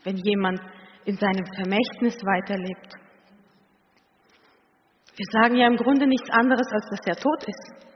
Wenn 0.04 0.18
jemand 0.18 0.60
in 1.06 1.18
seinem 1.18 1.46
Vermächtnis 1.56 2.16
weiterlebt. 2.24 2.94
Wir 5.16 5.26
sagen 5.32 5.56
ja 5.56 5.68
im 5.68 5.78
Grunde 5.78 6.08
nichts 6.08 6.30
anderes, 6.30 6.68
als 6.72 6.86
dass 6.90 7.08
er 7.08 7.16
tot 7.16 7.44
ist. 7.46 7.88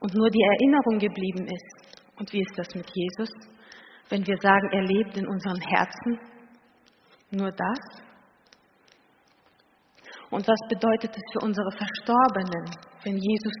Und 0.00 0.14
nur 0.14 0.30
die 0.30 0.42
Erinnerung 0.42 0.98
geblieben 0.98 1.46
ist. 1.46 1.90
Und 2.18 2.32
wie 2.32 2.40
ist 2.40 2.58
das 2.58 2.74
mit 2.74 2.90
Jesus? 2.92 3.30
Wenn 4.10 4.26
wir 4.26 4.36
sagen, 4.42 4.68
er 4.72 4.82
lebt 4.82 5.16
in 5.16 5.26
unseren 5.26 5.60
Herzen, 5.60 6.18
nur 7.30 7.52
das? 7.52 7.78
Und 10.30 10.46
was 10.46 10.60
bedeutet 10.68 11.16
es 11.16 11.22
für 11.32 11.44
unsere 11.44 11.70
Verstorbenen, 11.70 12.64
wenn 13.04 13.16
Jesus 13.16 13.54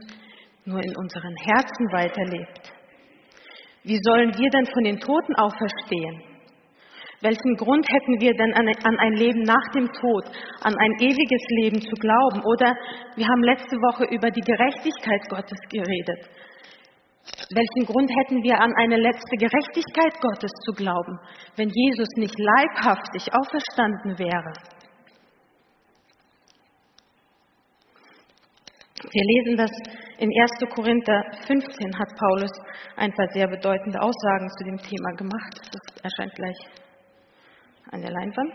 nur 0.64 0.82
in 0.82 0.96
unseren 0.96 1.34
Herzen 1.36 1.86
weiterlebt? 1.92 2.72
Wie 3.84 3.98
sollen 4.02 4.36
wir 4.36 4.50
denn 4.50 4.66
von 4.66 4.84
den 4.84 4.98
Toten 4.98 5.34
auferstehen? 5.36 6.22
Welchen 7.22 7.54
Grund 7.56 7.86
hätten 7.88 8.20
wir 8.20 8.32
denn 8.34 8.54
an 8.54 8.98
ein 8.98 9.12
Leben 9.12 9.42
nach 9.42 9.72
dem 9.74 9.86
Tod, 9.92 10.24
an 10.62 10.74
ein 10.74 10.92
ewiges 11.00 11.42
Leben 11.60 11.80
zu 11.80 11.94
glauben? 11.96 12.42
Oder 12.44 12.74
wir 13.14 13.26
haben 13.26 13.42
letzte 13.42 13.76
Woche 13.76 14.04
über 14.04 14.30
die 14.30 14.40
Gerechtigkeit 14.40 15.20
Gottes 15.28 15.58
geredet. 15.70 16.30
Welchen 17.52 17.84
Grund 17.86 18.10
hätten 18.10 18.42
wir 18.42 18.60
an 18.60 18.72
eine 18.76 18.96
letzte 18.96 19.36
Gerechtigkeit 19.36 20.20
Gottes 20.20 20.52
zu 20.64 20.72
glauben, 20.72 21.18
wenn 21.56 21.68
Jesus 21.68 22.08
nicht 22.16 22.38
leibhaftig 22.38 23.26
auferstanden 23.34 24.18
wäre? 24.18 24.52
Wir 29.12 29.24
lesen 29.24 29.56
das 29.56 29.70
in 30.18 30.30
1. 30.30 30.74
Korinther 30.74 31.24
15 31.46 31.98
hat 31.98 32.08
Paulus 32.16 32.52
ein 32.96 33.12
paar 33.12 33.26
sehr 33.32 33.48
bedeutende 33.48 34.00
Aussagen 34.00 34.48
zu 34.58 34.64
dem 34.64 34.76
Thema 34.76 35.10
gemacht. 35.16 35.60
Das 35.72 36.02
erscheint 36.04 36.34
gleich 36.34 36.56
an 37.90 38.02
der 38.02 38.12
Leinwand. 38.12 38.54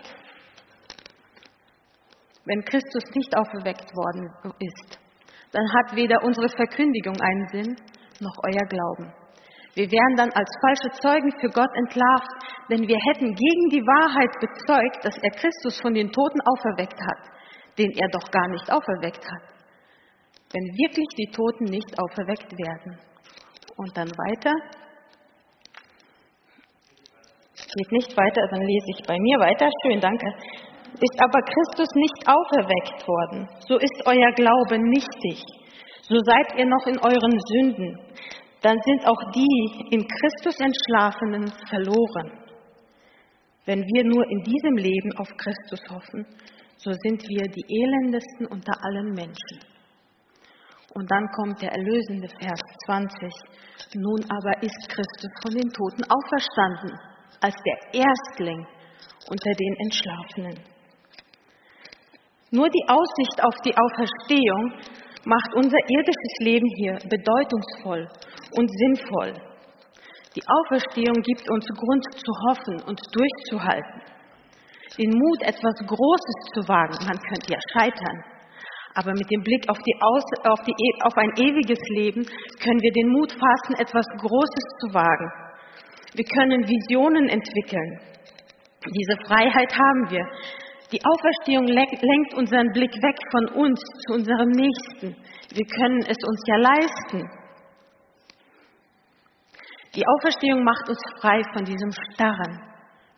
Wenn 2.46 2.64
Christus 2.64 3.04
nicht 3.16 3.36
auferweckt 3.36 3.92
worden 3.96 4.30
ist, 4.60 5.00
dann 5.52 5.66
hat 5.74 5.96
weder 5.96 6.24
unsere 6.24 6.48
Verkündigung 6.50 7.20
einen 7.20 7.48
Sinn, 7.48 7.76
noch 8.22 8.36
euer 8.44 8.66
Glauben. 8.68 9.14
Wir 9.76 9.92
wären 9.92 10.16
dann 10.16 10.32
als 10.32 10.50
falsche 10.62 10.92
Zeugen 11.02 11.32
für 11.40 11.50
Gott 11.50 11.70
entlarvt, 11.76 12.32
denn 12.70 12.88
wir 12.88 12.98
hätten 13.12 13.36
gegen 13.36 13.66
die 13.70 13.84
Wahrheit 13.84 14.32
bezeugt, 14.40 15.04
dass 15.04 15.18
er 15.18 15.32
Christus 15.32 15.80
von 15.82 15.94
den 15.94 16.12
Toten 16.12 16.40
auferweckt 16.42 17.00
hat, 17.00 17.22
den 17.78 17.92
er 17.92 18.08
doch 18.10 18.32
gar 18.32 18.48
nicht 18.50 18.72
auferweckt 18.72 19.26
hat. 19.26 19.44
Wenn 20.54 20.64
wirklich 20.80 21.08
die 21.18 21.32
Toten 21.32 21.66
nicht 21.66 21.92
auferweckt 22.00 22.52
werden. 22.52 22.98
Und 23.76 23.98
dann 23.98 24.08
weiter, 24.08 24.54
geht 27.76 27.92
nicht 27.92 28.18
weiter, 28.18 28.48
dann 28.52 28.62
lese 28.62 28.88
ich 28.96 29.06
bei 29.06 29.18
mir 29.20 29.38
weiter. 29.40 29.68
Schön, 29.84 30.00
danke. 30.00 30.28
Ist 30.96 31.20
aber 31.20 31.40
Christus 31.44 31.90
nicht 31.96 32.24
auferweckt 32.26 33.08
worden, 33.08 33.50
so 33.68 33.78
ist 33.78 34.02
euer 34.06 34.32
Glaube 34.32 34.80
nichtig. 34.80 35.44
So 36.08 36.16
seid 36.24 36.60
ihr 36.60 36.68
noch 36.68 36.86
in 36.86 37.00
euren 37.00 37.40
Sünden. 37.50 38.00
Dann 38.62 38.78
sind 38.86 39.08
auch 39.08 39.32
die 39.34 39.88
in 39.90 40.08
Christus 40.08 40.60
Entschlafenen 40.60 41.52
verloren. 41.68 42.32
Wenn 43.66 43.82
wir 43.82 44.04
nur 44.04 44.24
in 44.30 44.44
diesem 44.44 44.78
Leben 44.78 45.18
auf 45.18 45.28
Christus 45.38 45.82
hoffen, 45.90 46.26
so 46.78 46.92
sind 46.92 47.24
wir 47.28 47.44
die 47.50 47.66
elendesten 47.68 48.46
unter 48.48 48.74
allen 48.86 49.14
Menschen. 49.14 49.60
Und 50.94 51.10
dann 51.10 51.28
kommt 51.36 51.62
der 51.62 51.72
erlösende 51.72 52.28
Vers 52.40 52.62
20. 52.86 53.18
Nun 53.96 54.24
aber 54.30 54.62
ist 54.62 54.88
Christus 54.88 55.32
von 55.42 55.56
den 55.56 55.70
Toten 55.72 56.04
auferstanden 56.06 56.92
als 57.42 57.56
der 57.66 58.02
Erstling 58.02 58.66
unter 59.28 59.52
den 59.54 59.76
Entschlafenen. 59.80 60.76
Nur 62.52 62.70
die 62.70 62.86
Aussicht 62.88 63.44
auf 63.44 63.56
die 63.66 63.76
Auferstehung 63.76 65.05
macht 65.26 65.54
unser 65.56 65.78
irdisches 65.90 66.36
Leben 66.40 66.68
hier 66.78 66.98
bedeutungsvoll 67.10 68.08
und 68.58 68.70
sinnvoll. 68.80 69.34
Die 70.36 70.44
Auferstehung 70.46 71.22
gibt 71.24 71.50
uns 71.50 71.66
Grund 71.68 72.04
zu 72.14 72.32
hoffen 72.48 72.82
und 72.88 73.00
durchzuhalten. 73.12 74.02
Den 74.98 75.12
Mut, 75.12 75.42
etwas 75.42 75.76
Großes 75.88 76.38
zu 76.54 76.68
wagen. 76.68 76.96
Man 77.06 77.20
könnte 77.20 77.52
ja 77.52 77.60
scheitern. 77.74 78.24
Aber 78.96 79.12
mit 79.12 79.30
dem 79.30 79.42
Blick 79.44 79.68
auf, 79.70 79.78
auf, 79.78 80.60
die, 80.64 80.74
auf 81.04 81.18
ein 81.18 81.32
ewiges 81.36 81.80
Leben 81.96 82.24
können 82.64 82.82
wir 82.82 82.92
den 82.92 83.10
Mut 83.12 83.32
fassen, 83.32 83.76
etwas 83.80 84.06
Großes 84.20 84.66
zu 84.80 84.94
wagen. 84.94 85.32
Wir 86.14 86.24
können 86.24 86.64
Visionen 86.64 87.28
entwickeln. 87.28 88.00
Diese 88.88 89.18
Freiheit 89.28 89.74
haben 89.74 90.10
wir. 90.10 90.24
Die 90.92 91.02
Auferstehung 91.04 91.66
lenkt 91.66 92.34
unseren 92.36 92.72
Blick 92.72 92.94
weg 93.02 93.18
von 93.32 93.64
uns 93.64 93.80
zu 94.06 94.14
unserem 94.14 94.50
Nächsten. 94.50 95.16
Wir 95.52 95.66
können 95.66 96.02
es 96.02 96.18
uns 96.24 96.42
ja 96.48 96.58
leisten. 96.58 97.30
Die 99.96 100.06
Auferstehung 100.06 100.64
macht 100.64 100.90
uns 100.90 101.00
frei 101.20 101.42
von 101.54 101.66
diesem 101.66 101.92
Starren, 101.92 102.62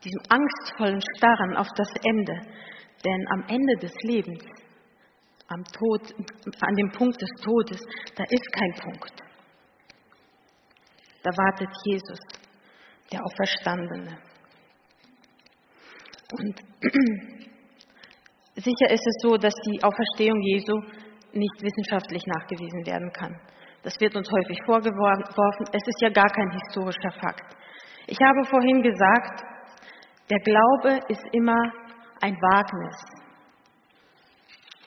diesem 0.03 0.21
angstvollen 0.29 1.01
Starren 1.17 1.57
auf 1.57 1.67
das 1.75 1.89
Ende. 2.03 2.41
Denn 3.03 3.25
am 3.33 3.43
Ende 3.49 3.75
des 3.81 3.93
Lebens, 4.03 4.43
am 5.47 5.63
Tod, 5.65 6.13
an 6.61 6.75
dem 6.75 6.91
Punkt 6.91 7.21
des 7.21 7.29
Todes, 7.41 7.81
da 8.15 8.23
ist 8.23 8.51
kein 8.53 8.73
Punkt. 8.81 9.13
Da 11.23 11.31
wartet 11.31 11.69
Jesus 11.83 12.19
der 13.11 13.25
Auferstandene. 13.25 14.17
Und 16.31 16.55
sicher 18.57 18.89
ist 18.89 19.05
es 19.05 19.17
so, 19.21 19.37
dass 19.37 19.53
die 19.69 19.81
Auferstehung 19.83 20.41
Jesu 20.41 20.73
nicht 21.33 21.61
wissenschaftlich 21.61 22.23
nachgewiesen 22.25 22.85
werden 22.85 23.11
kann. 23.13 23.35
Das 23.83 23.99
wird 23.99 24.15
uns 24.15 24.29
häufig 24.29 24.57
vorgeworfen. 24.65 25.65
Es 25.71 25.85
ist 25.85 26.01
ja 26.01 26.09
gar 26.09 26.29
kein 26.29 26.49
historischer 26.51 27.11
Fakt. 27.21 27.55
Ich 28.07 28.17
habe 28.19 28.43
vorhin 28.45 28.81
gesagt, 28.81 29.43
der 30.29 30.39
Glaube 30.39 30.99
ist 31.07 31.23
immer 31.31 31.57
ein 32.21 32.35
Wagnis. 32.35 32.97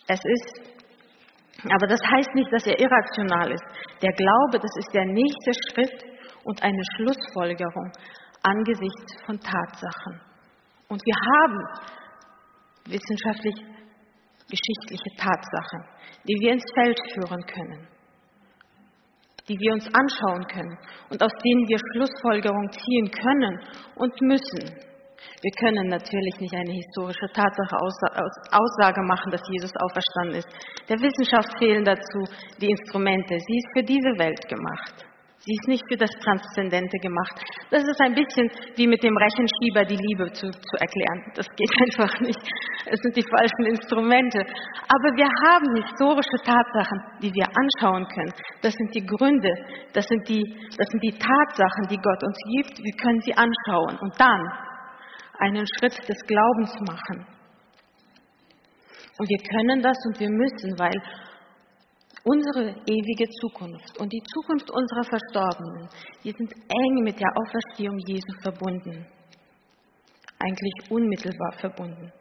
Es 0.08 0.20
ist, 0.24 0.60
aber 1.70 1.86
das 1.86 2.00
heißt 2.02 2.34
nicht, 2.34 2.52
dass 2.52 2.66
er 2.66 2.78
irrational 2.78 3.52
ist. 3.52 3.64
Der 4.02 4.12
Glaube, 4.12 4.58
das 4.58 4.76
ist 4.76 4.92
der 4.92 5.06
nächste 5.06 5.52
Schritt 5.70 6.04
und 6.44 6.62
eine 6.62 6.82
Schlussfolgerung 6.96 7.92
angesichts 8.42 9.22
von 9.24 9.38
Tatsachen. 9.38 10.20
Und 10.88 11.00
wir 11.04 11.14
haben 11.14 12.00
wissenschaftlich 12.90 13.54
geschichtliche 14.50 15.10
Tatsachen, 15.16 15.82
die 16.26 16.36
wir 16.40 16.52
ins 16.52 16.64
Feld 16.74 16.98
führen 17.14 17.42
können, 17.46 17.88
die 19.48 19.56
wir 19.58 19.72
uns 19.72 19.86
anschauen 19.94 20.44
können 20.48 20.76
und 21.08 21.22
aus 21.22 21.32
denen 21.44 21.68
wir 21.68 21.78
Schlussfolgerungen 21.78 22.70
ziehen 22.72 23.10
können 23.10 23.60
und 23.96 24.20
müssen. 24.20 24.90
Wir 25.42 25.52
können 25.52 25.88
natürlich 25.88 26.34
nicht 26.40 26.54
eine 26.54 26.72
historische 26.72 27.28
Tatsache 27.32 27.76
Aussage 28.52 29.02
machen, 29.02 29.30
dass 29.30 29.42
Jesus 29.50 29.72
auferstanden 29.76 30.36
ist. 30.36 30.48
Der 30.88 30.98
Wissenschaft 31.00 31.58
fehlen 31.58 31.84
dazu 31.84 32.24
die 32.60 32.70
Instrumente. 32.70 33.38
Sie 33.38 33.56
ist 33.56 33.68
für 33.74 33.82
diese 33.82 34.18
Welt 34.18 34.48
gemacht. 34.48 35.09
Sie 35.42 35.56
ist 35.56 35.68
nicht 35.68 35.84
für 35.88 35.96
das 35.96 36.10
Transzendente 36.20 36.98
gemacht. 36.98 37.40
Das 37.70 37.82
ist 37.82 37.98
ein 38.02 38.14
bisschen 38.14 38.50
wie 38.76 38.86
mit 38.86 39.02
dem 39.02 39.16
Rechenschieber 39.16 39.86
die 39.88 39.96
Liebe 39.96 40.30
zu, 40.32 40.50
zu 40.50 40.76
erklären. 40.76 41.32
Das 41.34 41.46
geht 41.56 41.70
einfach 41.80 42.20
nicht. 42.20 42.38
Es 42.84 43.00
sind 43.00 43.16
die 43.16 43.24
falschen 43.24 43.64
Instrumente. 43.64 44.40
Aber 44.40 45.08
wir 45.16 45.28
haben 45.48 45.76
historische 45.80 46.36
Tatsachen, 46.44 47.00
die 47.22 47.32
wir 47.32 47.48
anschauen 47.56 48.06
können. 48.12 48.34
Das 48.60 48.74
sind 48.74 48.94
die 48.94 49.06
Gründe, 49.06 49.48
das 49.94 50.04
sind 50.04 50.28
die, 50.28 50.44
das 50.76 50.86
sind 50.88 51.02
die 51.02 51.16
Tatsachen, 51.16 51.88
die 51.88 51.96
Gott 51.96 52.22
uns 52.22 52.38
gibt. 52.56 52.76
Wir 52.84 52.96
können 53.00 53.20
sie 53.22 53.32
anschauen 53.32 53.96
und 53.96 54.12
dann 54.20 54.42
einen 55.38 55.64
Schritt 55.78 55.96
des 56.06 56.20
Glaubens 56.26 56.74
machen. 56.86 57.26
Und 59.18 59.28
wir 59.28 59.40
können 59.56 59.80
das 59.80 59.96
und 60.04 60.20
wir 60.20 60.30
müssen, 60.30 60.78
weil 60.78 60.96
Unsere 62.22 62.76
ewige 62.84 63.26
Zukunft 63.40 63.98
und 63.98 64.12
die 64.12 64.22
Zukunft 64.34 64.70
unserer 64.70 65.04
Verstorbenen, 65.04 65.88
die 66.22 66.32
sind 66.32 66.52
eng 66.52 67.02
mit 67.02 67.18
der 67.18 67.30
Auferstehung 67.34 67.96
Jesu 68.06 68.32
verbunden. 68.42 69.06
Eigentlich 70.38 70.90
unmittelbar 70.90 71.52
verbunden. 71.58 72.12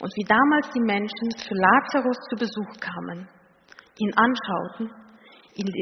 Und 0.00 0.12
wie 0.16 0.24
damals 0.28 0.70
die 0.74 0.80
Menschen 0.80 1.30
zu 1.30 1.54
Lazarus 1.54 2.16
zu 2.28 2.36
Besuch 2.36 2.80
kamen, 2.80 3.28
ihn 3.98 4.12
anschauten, 4.16 4.90
ihn 5.54 5.72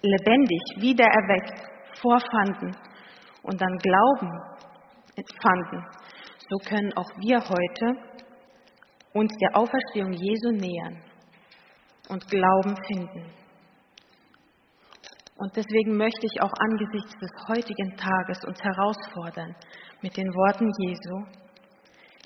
lebendig, 0.00 0.62
wiedererweckt 0.80 1.60
vorfanden 2.00 2.74
und 3.42 3.60
dann 3.60 3.76
Glauben 3.78 4.30
fanden, 5.42 5.84
so 6.48 6.56
können 6.66 6.92
auch 6.96 7.10
wir 7.20 7.38
heute 7.38 7.96
uns 9.12 9.32
der 9.40 9.56
Auferstehung 9.56 10.12
Jesu 10.12 10.52
nähern 10.52 11.13
und 12.08 12.26
Glauben 12.28 12.76
finden. 12.86 13.30
Und 15.36 15.56
deswegen 15.56 15.96
möchte 15.96 16.26
ich 16.26 16.40
auch 16.42 16.52
angesichts 16.58 17.18
des 17.18 17.30
heutigen 17.48 17.96
Tages 17.96 18.44
uns 18.44 18.62
herausfordern 18.62 19.54
mit 20.00 20.16
den 20.16 20.28
Worten 20.28 20.70
Jesu. 20.78 21.26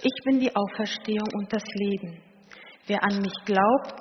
Ich 0.03 0.25
bin 0.25 0.41
die 0.41 0.55
Auferstehung 0.55 1.29
und 1.35 1.53
das 1.53 1.65
Leben. 1.75 2.23
wer 2.87 3.03
an 3.03 3.21
mich 3.21 3.35
glaubt, 3.45 3.95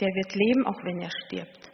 der 0.00 0.08
wird 0.08 0.34
leben, 0.34 0.66
auch 0.66 0.84
wenn 0.84 1.00
er 1.00 1.10
stirbt. 1.26 1.70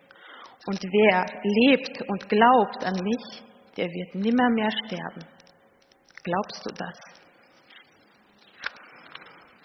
Und 0.66 0.82
wer 0.82 1.26
lebt 1.42 2.02
und 2.08 2.28
glaubt 2.28 2.84
an 2.84 3.02
mich, 3.02 3.42
der 3.76 3.86
wird 3.86 4.14
nimmermehr 4.14 4.70
sterben. 4.86 5.26
Glaubst 6.22 6.66
du 6.66 6.70
das? 6.74 7.19